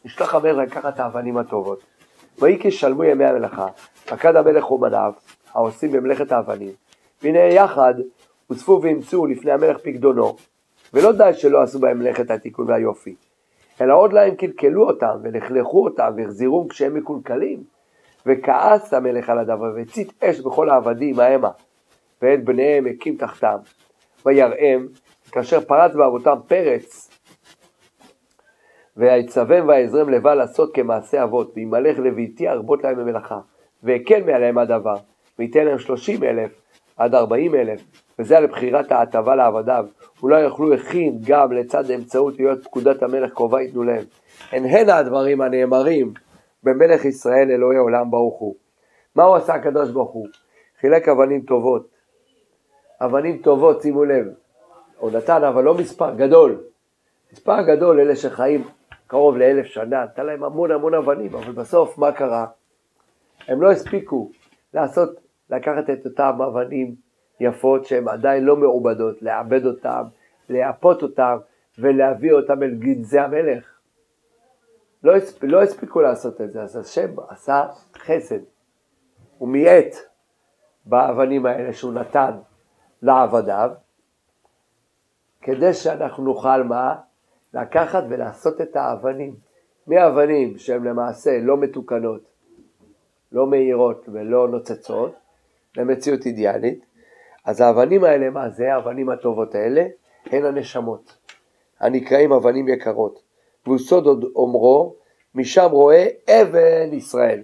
ישלח 0.05 0.35
המלך 0.35 0.57
לקחת 0.57 1.01
האבנים 1.01 1.37
הטובות. 1.37 1.83
ויהי 2.39 2.59
כשלמו 2.61 3.05
ימי 3.05 3.25
המלאכה, 3.25 3.67
פקד 4.05 4.37
המלך 4.37 4.71
אומניו, 4.71 5.13
העושים 5.53 5.93
במלאכת 5.93 6.33
האבנים, 6.33 6.73
והנה 7.23 7.39
יחד 7.39 7.95
הוספו 8.47 8.81
ואימצו 8.83 9.27
לפני 9.27 9.53
המלך 9.53 9.77
פקדונו, 9.83 10.37
ולא 10.95 11.13
די 11.13 11.31
שלא 11.35 11.63
עשו 11.63 11.79
בהם 11.79 11.99
מלאכת 11.99 12.31
התיקון 12.31 12.71
והיופי, 12.71 13.15
אלא 13.81 13.95
עוד 13.95 14.13
להם 14.13 14.35
קלקלו 14.35 14.89
אותם, 14.89 15.17
ולכלכו 15.23 15.85
אותם, 15.85 16.13
והחזירום 16.17 16.69
כשהם 16.69 16.95
מקולקלים. 16.95 17.82
וכעס 18.27 18.95
המלך 18.95 19.31
על 19.31 19.39
הדבר, 19.39 19.73
והצית 19.77 20.25
אש 20.25 20.41
בכל 20.41 20.71
העבדים 20.71 21.21
ההמה, 21.21 21.51
ואת 22.23 22.45
בניהם 22.45 22.87
הקים 22.87 23.17
תחתם, 23.17 23.57
ויראם, 24.27 24.87
כאשר 25.33 25.61
פרץ 25.61 25.95
באבותם 25.95 26.37
פרץ, 26.47 27.11
ויצבם 28.97 29.69
ויעזרם 29.69 30.09
לבא 30.09 30.35
לעשות 30.35 30.75
כמעשה 30.75 31.23
אבות, 31.23 31.53
וימלך 31.57 31.99
לביתי 31.99 32.49
ארבות 32.49 32.85
להם 32.85 32.97
במלאכה, 32.97 33.41
והקל 33.83 34.23
מעליהם 34.23 34.59
הדבר, 34.59 34.95
וייתן 35.39 35.65
להם 35.65 35.79
שלושים 35.79 36.25
אלף 36.25 36.51
עד 36.97 37.15
ארבעים 37.15 37.55
אלף, 37.55 37.81
וזה 38.19 38.39
על 38.39 38.47
בחירת 38.47 38.93
ההטבה 38.93 39.35
לעבדיו, 39.37 39.87
אולי 40.23 40.43
יאכלו 40.43 40.75
הכין 40.75 41.19
גם 41.27 41.53
לצד 41.53 41.91
אמצעות 41.91 42.39
להיות 42.39 42.65
פקודת 42.65 43.03
המלך 43.03 43.33
קרובה 43.33 43.61
ייתנו 43.61 43.83
להם. 43.85 44.05
הן 44.53 44.65
הן 44.65 44.91
הדברים 44.91 45.41
הנאמרים 45.41 46.13
במלך 46.63 47.05
ישראל 47.05 47.51
אלוהי 47.51 47.77
עולם 47.77 48.11
ברוך 48.11 48.39
הוא. 48.39 48.55
מה 49.15 49.23
הוא 49.23 49.37
עשה 49.37 49.55
הקדוש 49.55 49.91
ברוך 49.91 50.11
הוא? 50.11 50.27
חילק 50.81 51.09
אבנים 51.09 51.43
טובות. 51.43 51.89
אבנים 53.01 53.39
טובות, 53.43 53.83
שימו 53.83 54.05
לב. 54.05 54.27
הוא 54.99 55.11
נתן, 55.11 55.45
אבל 55.45 55.65
לא 55.65 55.75
מספר 55.75 56.15
גדול. 56.15 56.61
מספר 57.33 57.63
גדול, 57.63 58.01
אלה 58.01 58.17
שחיים 58.17 58.65
קרוב 59.07 59.37
לאלף 59.37 59.67
שנה, 59.67 60.05
נתן 60.05 60.27
להם 60.27 60.45
המון 60.45 60.71
המון 60.71 60.95
אבנים, 60.95 61.35
אבל 61.35 61.53
בסוף 61.53 61.99
מה 61.99 62.13
קרה? 62.13 62.47
הם 63.49 63.63
לא 63.63 63.71
הספיקו 63.71 64.31
לעשות, 64.75 65.21
לקחת 65.51 65.91
את 65.91 66.07
אותם 66.07 66.43
אבנים 66.43 66.95
יפות 67.41 67.85
שהן 67.85 68.09
עדיין 68.09 68.45
לא 68.45 68.57
מעובדות, 68.57 69.23
לעבד 69.23 69.67
אותן, 69.67 70.03
לייפות 70.49 71.03
אותן 71.03 71.37
ולהביא 71.79 72.33
אותן 72.33 72.63
אל 72.63 72.75
גנזי 72.75 73.19
המלך. 73.19 73.72
לא, 75.05 75.17
הספ... 75.17 75.45
לא 75.45 75.63
הספיקו 75.63 76.01
לעשות 76.01 76.41
את 76.41 76.53
זה, 76.53 76.63
אז 76.63 76.77
השם 76.77 77.15
עשה 77.29 77.67
חסד, 77.97 78.39
הוא 79.39 79.49
מיעט 79.49 79.95
באבנים 80.85 81.47
האלה 81.47 81.73
שהוא 81.73 81.93
נתן 81.93 82.31
לעבדיו, 83.03 83.71
כדי 85.43 85.75
שאנחנו 85.75 86.25
נוכל 86.25 86.63
מה? 86.63 86.95
לקחת 87.55 88.05
ולעשות 88.09 88.61
את 88.61 88.77
האבנים. 88.77 89.37
מאבנים 89.87 90.59
שהן 90.59 90.85
למעשה 90.85 91.39
לא 91.41 91.57
מתוקנות, 91.57 92.21
לא 93.33 93.47
מהירות 93.47 94.09
ולא 94.13 94.49
נוצצות, 94.49 95.15
למציאות 95.77 96.27
אידיאלית, 96.27 96.85
אז 97.45 97.61
האבנים 97.61 98.05
האלה, 98.05 98.31
מה 98.31 98.49
זה 98.49 98.75
האבנים 98.75 99.09
הטובות 99.09 99.55
האלה? 99.55 99.87
הן 100.27 100.45
הנשמות, 100.45 101.17
הנקראים 101.81 102.33
אבנים 102.33 102.69
יקרות. 102.69 103.23
והוא 103.67 103.79
סוד 103.79 104.07
עוד 104.07 104.25
אומרו, 104.37 104.95
משם 105.35 105.69
רואה 105.71 106.07
אבן 106.29 106.93
ישראל, 106.93 107.43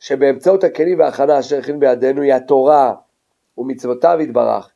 שבאמצעות 0.00 0.64
הכלים 0.64 0.98
וההכנה 0.98 1.38
אשר 1.38 1.58
הכין 1.58 1.80
בידינו 1.80 2.22
היא 2.22 2.34
התורה 2.34 2.94
ומצוותיו 3.58 4.18
יתברך, 4.20 4.70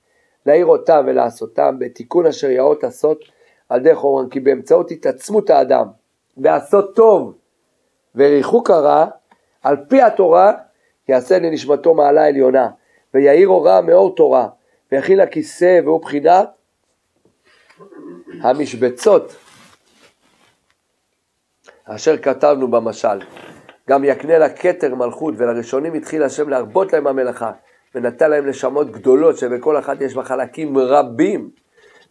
להעיר 0.46 0.66
אותם 0.66 1.04
ולעשותם 1.06 1.76
בתיקון 1.78 2.26
אשר 2.26 2.50
יאות 2.50 2.84
עשות 2.84 3.24
על 3.68 3.80
דרך 3.80 4.04
אורן, 4.04 4.28
כי 4.28 4.40
באמצעות 4.40 4.90
התעצמות 4.90 5.50
האדם 5.50 5.86
ועשות 6.36 6.94
טוב 6.94 7.34
וריחוק 8.14 8.70
הרע, 8.70 9.06
על 9.62 9.76
פי 9.88 10.02
התורה 10.02 10.52
יעשה 11.08 11.38
לנשמתו 11.38 11.94
מעלה 11.94 12.26
עליונה, 12.26 12.70
ויאיר 13.14 13.48
אורה 13.48 13.80
מאור 13.80 14.14
תורה, 14.14 14.48
ויכין 14.92 15.18
לכיסא 15.18 15.80
והוא 15.84 16.02
בחינת 16.02 16.48
המשבצות 18.40 19.36
אשר 21.94 22.16
כתבנו 22.16 22.70
במשל. 22.70 23.18
גם 23.90 24.04
יקנה 24.04 24.38
לה 24.38 24.48
כתר 24.48 24.94
מלכות, 24.94 25.34
ולראשונים 25.36 25.94
התחיל 25.94 26.22
השם 26.22 26.48
להרבות 26.48 26.92
להם 26.92 27.06
המלאכה, 27.06 27.52
ונתן 27.94 28.30
להם 28.30 28.46
נשמות 28.46 28.90
גדולות, 28.90 29.38
שבכל 29.38 29.78
אחת 29.78 30.00
יש 30.00 30.14
בה 30.14 30.24
חלקים 30.24 30.78
רבים, 30.78 31.50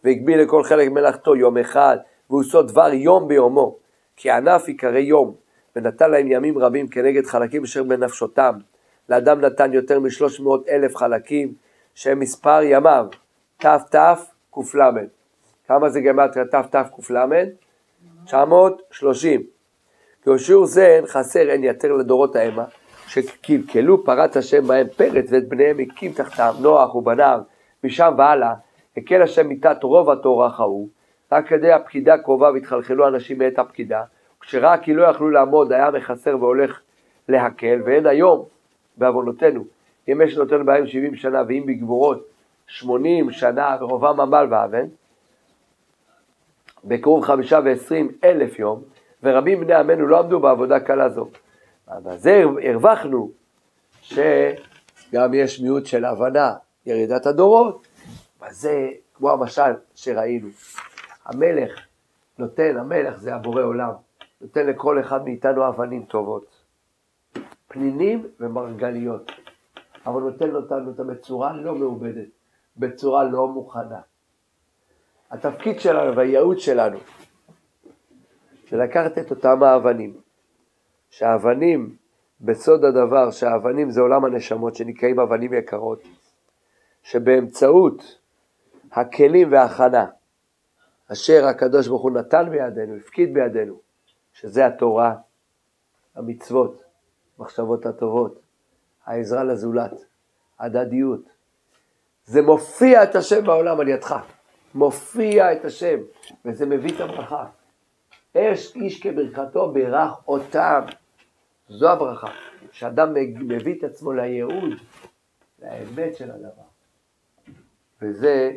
והגביל 0.04 0.40
לכל 0.40 0.64
חלק 0.64 0.88
מלאכתו 0.88 1.36
יום 1.36 1.58
אחד, 1.58 1.96
והוא 2.30 2.42
סוד 2.42 2.68
דבר 2.68 2.92
יום 2.92 3.28
ביומו, 3.28 3.76
כי 4.16 4.30
ענף 4.30 4.68
יקרא 4.68 4.98
יום, 4.98 5.34
ונתן 5.76 6.10
להם 6.10 6.26
ימים 6.32 6.58
רבים 6.58 6.88
כנגד 6.88 7.26
חלקים 7.26 7.62
אשר 7.62 7.82
בנפשותם. 7.82 8.54
לאדם 9.08 9.40
נתן 9.40 9.72
יותר 9.72 10.00
משלוש 10.00 10.40
מאות 10.40 10.68
אלף 10.68 10.96
חלקים, 10.96 11.54
שהם 11.94 12.20
מספר 12.20 12.60
ימיו, 12.62 13.06
תתק"ל. 13.56 14.14
כמה 15.68 15.88
זה 15.88 16.00
גמטריה 16.00 16.44
תתק"ל? 16.44 17.44
930. 18.24 19.51
כי 20.24 20.30
שיעור 20.38 20.66
זה 20.66 20.86
אין 20.86 21.06
חסר, 21.06 21.50
אין 21.50 21.64
יתר 21.64 21.92
לדורות 21.92 22.36
האמה, 22.36 22.64
שקלקלו 23.06 24.04
פרת 24.04 24.36
השם 24.36 24.62
בהם 24.66 24.86
פרץ 24.96 25.26
ואת 25.30 25.48
בניהם 25.48 25.76
הקים 25.78 26.12
תחתם 26.12 26.50
נוח 26.60 26.94
ובניו, 26.94 27.40
משם 27.84 28.14
והלאה, 28.18 28.54
הקל 28.96 29.22
השם 29.22 29.48
מיתת 29.48 29.82
רוב 29.82 30.10
התורה 30.10 30.50
ההוא, 30.56 30.88
רק 31.32 31.48
כדי 31.48 31.72
הפקידה 31.72 32.18
קרובה 32.18 32.50
והתחלחלו 32.50 33.08
אנשים 33.08 33.38
מאת 33.38 33.58
הפקידה, 33.58 34.02
כשראה 34.40 34.78
כי 34.78 34.94
לא 34.94 35.04
יכלו 35.04 35.30
לעמוד 35.30 35.72
היה 35.72 35.90
מחסר 35.90 36.36
והולך 36.40 36.80
להקל, 37.28 37.80
ואין 37.84 38.06
היום 38.06 38.44
בעוונותינו, 38.96 39.64
אם 40.08 40.20
יש 40.24 40.36
נותן 40.36 40.66
בהם 40.66 40.86
70 40.86 41.14
שנה 41.14 41.42
ואם 41.48 41.62
בגבורות 41.66 42.26
80 42.66 43.30
שנה 43.30 43.76
ורובם 43.80 44.20
עמל 44.20 44.46
ואבן, 44.50 44.86
בקרוב 46.84 47.24
חמישה 47.24 47.60
ועשרים 47.64 48.08
אלף 48.24 48.58
יום, 48.58 48.82
ורבים 49.22 49.60
בני 49.60 49.74
עמנו 49.74 50.06
לא 50.06 50.18
עמדו 50.18 50.40
בעבודה 50.40 50.80
קלה 50.80 51.08
זו. 51.08 51.28
אבל 51.88 52.16
זה 52.16 52.44
הרווחנו 52.62 53.30
שגם 54.02 55.34
יש 55.34 55.60
מיעוט 55.60 55.86
של 55.86 56.04
הבנה, 56.04 56.54
ירידת 56.86 57.26
הדורות, 57.26 57.86
וזה 58.42 58.88
כמו 59.14 59.30
המשל 59.30 59.72
שראינו. 59.94 60.48
המלך 61.24 61.86
נותן, 62.38 62.76
המלך 62.76 63.16
זה 63.16 63.34
הבורא 63.34 63.62
עולם, 63.62 63.92
נותן 64.40 64.66
לכל 64.66 65.00
אחד 65.00 65.24
מאיתנו 65.24 65.68
אבנים 65.68 66.04
טובות, 66.04 66.46
פנינים 67.68 68.26
ומרגליות, 68.40 69.32
אבל 70.06 70.20
נותן 70.20 70.54
אותנו 70.54 70.88
אותם 70.90 71.06
בצורה 71.06 71.56
לא 71.56 71.74
מעובדת, 71.74 72.28
בצורה 72.76 73.24
לא 73.24 73.48
מוכנה. 73.48 74.00
התפקיד 75.30 75.80
שלנו 75.80 76.16
והייעוד 76.16 76.58
שלנו 76.58 76.98
זה 78.72 78.78
לקחת 78.78 79.18
את 79.18 79.30
אותם 79.30 79.62
האבנים, 79.62 80.20
שהאבנים, 81.10 81.96
בסוד 82.40 82.84
הדבר, 82.84 83.30
שהאבנים 83.30 83.90
זה 83.90 84.00
עולם 84.00 84.24
הנשמות 84.24 84.76
שנקראים 84.76 85.20
אבנים 85.20 85.54
יקרות, 85.54 86.02
שבאמצעות 87.02 88.18
הכלים 88.92 89.52
וההכנה 89.52 90.06
אשר 91.12 91.46
הקדוש 91.46 91.88
ברוך 91.88 92.02
הוא 92.02 92.10
נתן 92.10 92.50
בידינו, 92.50 92.96
הפקיד 92.96 93.34
בידינו, 93.34 93.80
שזה 94.32 94.66
התורה, 94.66 95.14
המצוות, 96.14 96.82
מחשבות 97.38 97.86
הטובות, 97.86 98.40
העזרה 99.06 99.44
לזולת, 99.44 100.04
הדדיות. 100.58 101.28
זה 102.24 102.42
מופיע 102.42 103.02
את 103.02 103.14
השם 103.14 103.44
בעולם 103.44 103.80
על 103.80 103.88
ידך, 103.88 104.16
מופיע 104.74 105.52
את 105.52 105.64
השם, 105.64 105.98
וזה 106.44 106.66
מביא 106.66 106.94
את 106.94 107.00
הברכה. 107.00 107.46
אש 108.36 108.76
איש 108.76 109.02
כברכתו 109.02 109.72
ברך 109.72 110.28
אותם. 110.28 110.84
זו 111.68 111.90
הברכה. 111.90 112.32
שאדם 112.72 113.14
מביא 113.34 113.78
את 113.78 113.84
עצמו 113.84 114.12
לייעוד, 114.12 114.72
לאמת 115.62 116.16
של 116.16 116.30
הדבר. 116.30 116.62
וזה 118.02 118.50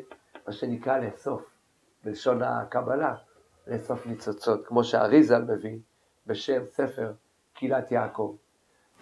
מה 0.48 0.54
שנקרא 0.54 0.98
לאסוף, 0.98 1.42
בלשון 2.04 2.42
הקבלה, 2.44 3.16
לאסוף 3.68 4.08
ניצוצות, 4.08 4.68
כמו 4.68 4.84
שאריזל 4.84 5.42
מביא 5.42 5.78
בשם 6.28 6.66
ספר 6.66 7.12
קהילת 7.54 7.92
יעקב. 7.92 8.36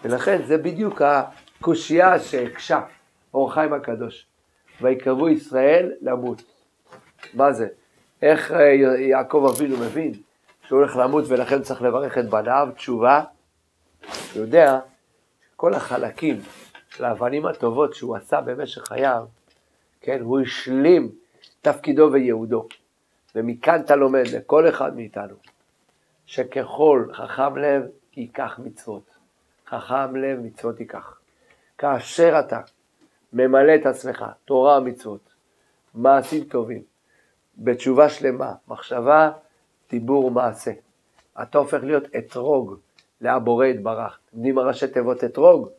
ולכן 0.03 0.43
זה 0.45 0.57
בדיוק 0.57 1.01
הקושייה 1.01 2.19
שהקשה 2.19 2.81
אור 3.33 3.53
חיים 3.53 3.73
הקדוש. 3.73 4.27
ויקרבו 4.81 5.29
ישראל 5.29 5.91
למות. 6.01 6.43
מה 7.33 7.53
זה? 7.53 7.67
איך 8.21 8.51
אה, 8.51 8.65
יעקב 8.99 9.51
אבינו 9.55 9.77
מבין 9.77 10.13
שהוא 10.67 10.79
הולך 10.79 10.95
למות 10.95 11.25
ולכן 11.27 11.61
צריך 11.61 11.81
לברך 11.81 12.17
את 12.17 12.29
בניו, 12.29 12.67
תשובה, 12.75 13.23
הוא 14.33 14.41
יודע 14.41 14.79
שכל 15.53 15.73
החלקים 15.73 16.41
של 16.89 17.05
האבנים 17.05 17.45
הטובות 17.45 17.93
שהוא 17.93 18.15
עשה 18.15 18.41
במשך 18.41 18.81
חייו, 18.87 19.25
כן, 20.01 20.21
הוא 20.21 20.39
השלים 20.39 21.11
תפקידו 21.61 22.09
וייעודו. 22.11 22.67
ומכאן 23.35 23.81
אתה 23.81 23.95
לומד 23.95 24.27
לכל 24.27 24.69
אחד 24.69 24.95
מאיתנו, 24.95 25.35
שככל 26.25 27.07
חכם 27.13 27.57
לב 27.57 27.83
ייקח 28.17 28.59
מצוות. 28.63 29.09
חכם 29.67 30.15
לב 30.15 30.39
מצוות 30.39 30.79
ייקח. 30.79 31.19
כאשר 31.77 32.39
אתה 32.39 32.61
ממלא 33.33 33.75
את 33.75 33.85
עצמך, 33.85 34.25
תורה 34.45 34.77
ומצוות, 34.77 35.29
מעשים 35.93 36.43
טובים, 36.43 36.81
בתשובה 37.57 38.09
שלמה, 38.09 38.53
מחשבה 38.67 39.31
דיבור 39.89 40.25
ומעשה. 40.25 40.71
אתה 41.41 41.57
הופך 41.57 41.83
להיות 41.83 42.03
אתרוג 42.17 42.75
לאבורא 43.21 43.65
יתברך. 43.65 44.19
אתם 44.29 44.37
יודעים 44.37 44.55
מה 44.55 44.61
ראשי 44.61 44.87
תיבות 44.87 45.23
אתרוג? 45.23 45.69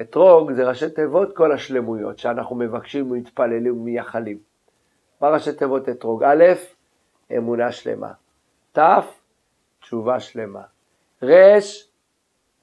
אתרוג 0.00 0.52
זה 0.52 0.68
ראשי 0.68 0.90
תיבות 0.90 1.36
כל 1.36 1.52
השלמויות 1.52 2.18
שאנחנו 2.18 2.56
מבקשים 2.56 3.10
ומתפללים 3.10 3.80
ומייחלים. 3.80 4.38
מה 5.20 5.28
ראשי 5.28 5.52
תיבות 5.52 5.88
אתרוג? 5.88 6.22
א', 6.22 6.44
אמונה 7.36 7.72
שלמה. 7.72 8.12
ת', 8.72 8.80
תשובה 9.80 10.20
שלמה. 10.20 10.62
ר', 11.22 11.58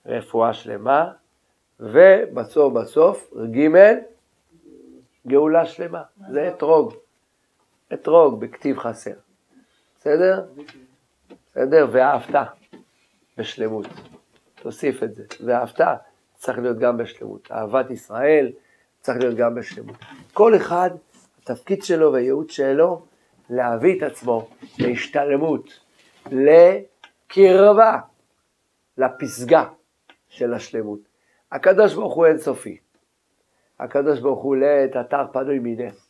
רפואה 0.06 0.54
שלמה. 0.54 1.12
ובסוף 1.80 2.74
בסוף, 2.74 3.34
ג', 3.56 3.70
גאולה 5.28 5.66
שלמה. 5.66 6.04
זה 6.30 6.48
אתרוג. 6.48 6.94
אתרוג 7.94 8.40
בכתיב 8.40 8.80
חסר. 8.80 9.14
בסדר? 10.06 10.46
בסדר? 11.52 11.88
ואהבת 11.92 12.48
בשלמות. 13.38 13.86
תוסיף 14.56 15.04
את 15.04 15.16
זה. 15.16 15.24
ואהבת 15.46 15.82
צריך 16.36 16.60
להיות 16.60 16.80
גם 16.80 16.98
בשלמות. 16.98 17.52
אהבת 17.52 17.92
ישראל 17.92 18.52
צריך 19.02 19.18
להיות 19.18 19.36
גם 19.36 19.56
בשלמות. 19.56 19.96
כל 20.34 20.56
אחד, 20.56 20.90
התפקיד 21.42 21.84
שלו 21.84 22.14
והייעוד 22.14 22.50
שלו, 22.50 23.06
להביא 23.50 23.98
את 23.98 24.04
עצמו 24.04 24.48
להשתלמות, 24.80 25.80
לקרבה, 26.32 28.00
לפסגה 28.98 29.66
של 30.30 30.54
השלמות. 30.54 31.00
הקדוש 31.52 31.94
ברוך 31.94 32.14
הוא 32.14 32.26
אינסופי. 32.26 32.78
הקדוש 33.80 34.20
ברוך 34.20 34.44
הוא 34.44 34.56
לעת 34.56 34.96
אתר 34.96 35.24
פנוי 35.34 35.60
מנס. 35.62 36.10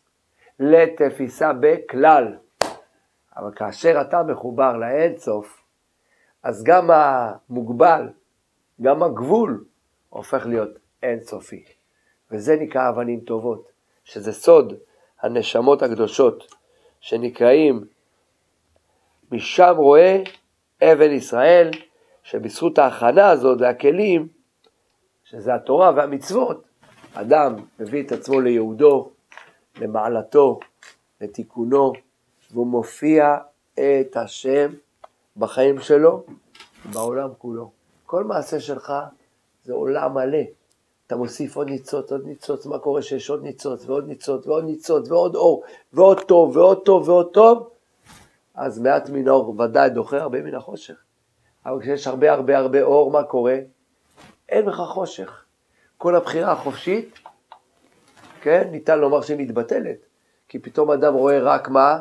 לתפיסה 0.59 1.51
בכלל. 1.53 2.35
אבל 3.37 3.51
כאשר 3.55 4.01
אתה 4.01 4.23
מחובר 4.23 4.77
לאין 4.77 5.17
סוף, 5.17 5.63
אז 6.43 6.63
גם 6.63 6.89
המוגבל, 6.91 8.09
גם 8.81 9.03
הגבול, 9.03 9.65
הופך 10.09 10.45
להיות 10.45 10.69
אין 11.03 11.23
סופי. 11.23 11.63
וזה 12.31 12.55
נקרא 12.55 12.89
אבנים 12.89 13.19
טובות, 13.19 13.71
שזה 14.03 14.33
סוד 14.33 14.73
הנשמות 15.21 15.81
הקדושות, 15.83 16.53
שנקראים 16.99 17.85
משם 19.31 19.73
רואה 19.77 20.23
אבן 20.83 21.11
ישראל, 21.11 21.71
שבזכות 22.23 22.79
ההכנה 22.79 23.29
הזאת 23.29 23.61
והכלים, 23.61 24.27
שזה 25.23 25.55
התורה 25.55 25.91
והמצוות, 25.95 26.63
אדם 27.13 27.55
מביא 27.79 28.03
את 28.03 28.11
עצמו 28.11 28.39
ליהודו, 28.41 29.11
למעלתו, 29.81 30.59
לתיקונו, 31.21 31.93
והוא 32.51 32.67
מופיע 32.67 33.37
את 33.73 34.17
השם 34.17 34.71
בחיים 35.37 35.79
שלו 35.79 36.23
ובעולם 36.85 37.29
כולו. 37.37 37.71
כל 38.05 38.23
מעשה 38.23 38.59
שלך 38.59 38.93
זה 39.63 39.73
עולם 39.73 40.13
מלא. 40.13 40.43
אתה 41.07 41.15
מוסיף 41.15 41.55
עוד 41.55 41.69
ניצוץ, 41.69 42.11
עוד 42.11 42.25
ניצוץ, 42.25 42.65
מה 42.65 42.79
קורה 42.79 43.01
שיש 43.01 43.29
עוד 43.29 43.43
ניצוץ 43.43 43.85
ועוד 43.85 44.07
ניצוץ 44.07 44.47
ועוד 44.47 44.63
ניצוץ 44.63 45.11
ועוד 45.11 45.35
אור 45.35 45.63
ועוד 45.93 46.21
טוב 46.21 46.57
ועוד 46.57 46.81
טוב 46.85 47.09
ועוד 47.09 47.29
טוב, 47.33 47.69
אז 48.55 48.79
מעט 48.79 49.09
מן 49.09 49.27
האור 49.27 49.59
ודאי 49.59 49.89
דוחה 49.89 50.17
הרבה 50.17 50.41
מן 50.41 50.55
החושך. 50.55 50.95
אבל 51.65 51.81
כשיש 51.81 52.07
הרבה 52.07 52.33
הרבה 52.33 52.57
הרבה 52.57 52.81
אור, 52.81 53.11
מה 53.11 53.23
קורה? 53.23 53.57
אין 54.49 54.65
לך 54.65 54.75
חושך. 54.75 55.43
כל 55.97 56.15
הבחירה 56.15 56.51
החופשית, 56.51 57.19
כן, 58.41 58.67
ניתן 58.71 58.99
לומר 58.99 59.21
שהיא 59.21 59.37
מתבטלת. 59.39 59.97
כי 60.47 60.59
פתאום 60.59 60.91
אדם 60.91 61.13
רואה 61.13 61.39
רק 61.39 61.69
מה? 61.69 61.99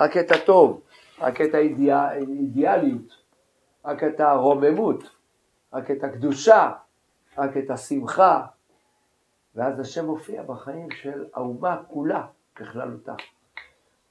רק 0.00 0.16
את 0.16 0.32
הטוב, 0.32 0.80
רק 1.20 1.40
את 1.40 1.54
האידיאליות, 1.54 3.12
רק 3.84 4.04
את 4.04 4.20
הרוממות, 4.20 5.10
רק 5.72 5.90
את 5.90 6.04
הקדושה, 6.04 6.70
רק 7.38 7.56
את 7.56 7.70
השמחה, 7.70 8.42
ואז 9.54 9.80
השם 9.80 10.06
מופיע 10.06 10.42
בחיים 10.42 10.90
של 10.90 11.24
האומה 11.34 11.76
כולה 11.88 12.26
בכללותה. 12.60 13.14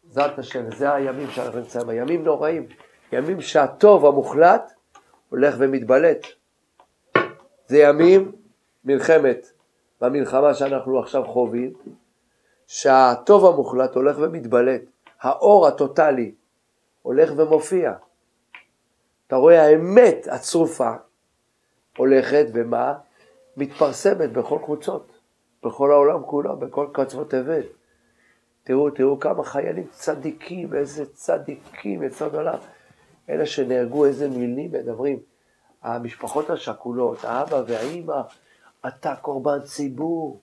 בעזרת 0.04 0.40
השם, 0.40 0.66
וזה 0.68 0.94
הימים 0.94 1.30
שאנחנו 1.30 1.60
נמצאים, 1.60 1.90
הימים 1.90 2.24
נוראים, 2.24 2.68
ימים 3.12 3.42
שהטוב 3.42 4.06
המוחלט 4.06 4.74
הולך 5.30 5.56
ומתבלט. 5.58 6.26
זה 7.68 7.78
ימים, 7.78 8.32
מלחמת, 8.86 9.52
במלחמה 10.02 10.54
שאנחנו 10.54 11.00
עכשיו 11.00 11.26
חווים, 11.26 11.74
שהטוב 12.68 13.46
המוחלט 13.46 13.96
הולך 13.96 14.18
ומתבלט, 14.20 14.82
האור 15.22 15.68
הטוטלי 15.68 16.32
הולך 17.02 17.32
ומופיע. 17.38 17.94
אתה 19.28 19.36
רואה 19.36 19.66
האמת 19.66 20.28
הצרופה 20.32 20.92
הולכת 21.98 22.46
ומה? 22.54 22.94
מתפרסמת 23.58 24.32
בכל 24.32 24.60
קבוצות, 24.64 25.20
בכל 25.64 25.92
העולם 25.92 26.24
כולו, 26.26 26.58
בכל 26.58 26.88
קצוות 26.94 27.30
תבל. 27.30 27.62
תראו, 28.64 28.90
תראו 28.90 29.20
כמה 29.20 29.44
חיילים 29.44 29.88
צדיקים, 29.92 30.74
איזה 30.76 31.14
צדיקים 31.14 32.04
יצד 32.04 32.36
עולם. 32.36 32.58
אלה 33.30 33.46
שנהרגו, 33.46 34.06
איזה 34.06 34.30
מילים 34.30 34.72
מדברים. 34.72 35.20
המשפחות 35.84 36.50
השכולות, 36.50 37.24
האבא 37.24 37.62
והאימא, 37.68 38.22
אתה 38.88 39.16
קורבן 39.16 39.62
ציבור, 39.64 40.42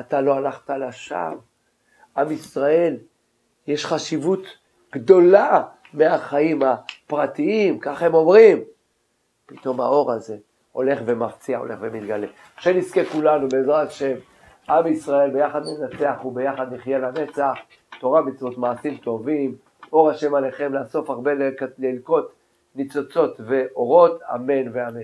אתה 0.00 0.20
לא 0.20 0.34
הלכת 0.34 0.70
לשווא. 0.70 1.34
עם 2.16 2.32
ישראל, 2.32 2.96
יש 3.66 3.86
חשיבות 3.86 4.46
גדולה 4.92 5.62
מהחיים 5.92 6.62
הפרטיים, 6.62 7.78
כך 7.78 8.02
הם 8.02 8.14
אומרים. 8.14 8.58
פתאום 9.46 9.80
האור 9.80 10.12
הזה 10.12 10.36
הולך 10.72 11.00
ומפציע, 11.06 11.58
הולך 11.58 11.78
ומתגלה. 11.80 12.26
שנזכה 12.58 13.04
כולנו, 13.04 13.48
בעזרת 13.48 13.88
השם, 13.88 14.14
עם 14.68 14.86
ישראל, 14.86 15.30
ביחד 15.30 15.60
ננצח 15.64 16.24
וביחד 16.24 16.72
נחיה 16.72 16.98
לנצח, 16.98 17.54
תורה, 18.00 18.22
מצוות, 18.22 18.58
מעשים 18.58 18.96
טובים, 18.96 19.56
אור 19.92 20.10
השם 20.10 20.34
עליכם 20.34 20.74
לאסוף 20.74 21.10
הרבה 21.10 21.30
ללקוט 21.78 22.24
ניצוצות 22.74 23.40
ואורות, 23.46 24.20
אמן 24.34 24.68
ואמן. 24.72 24.92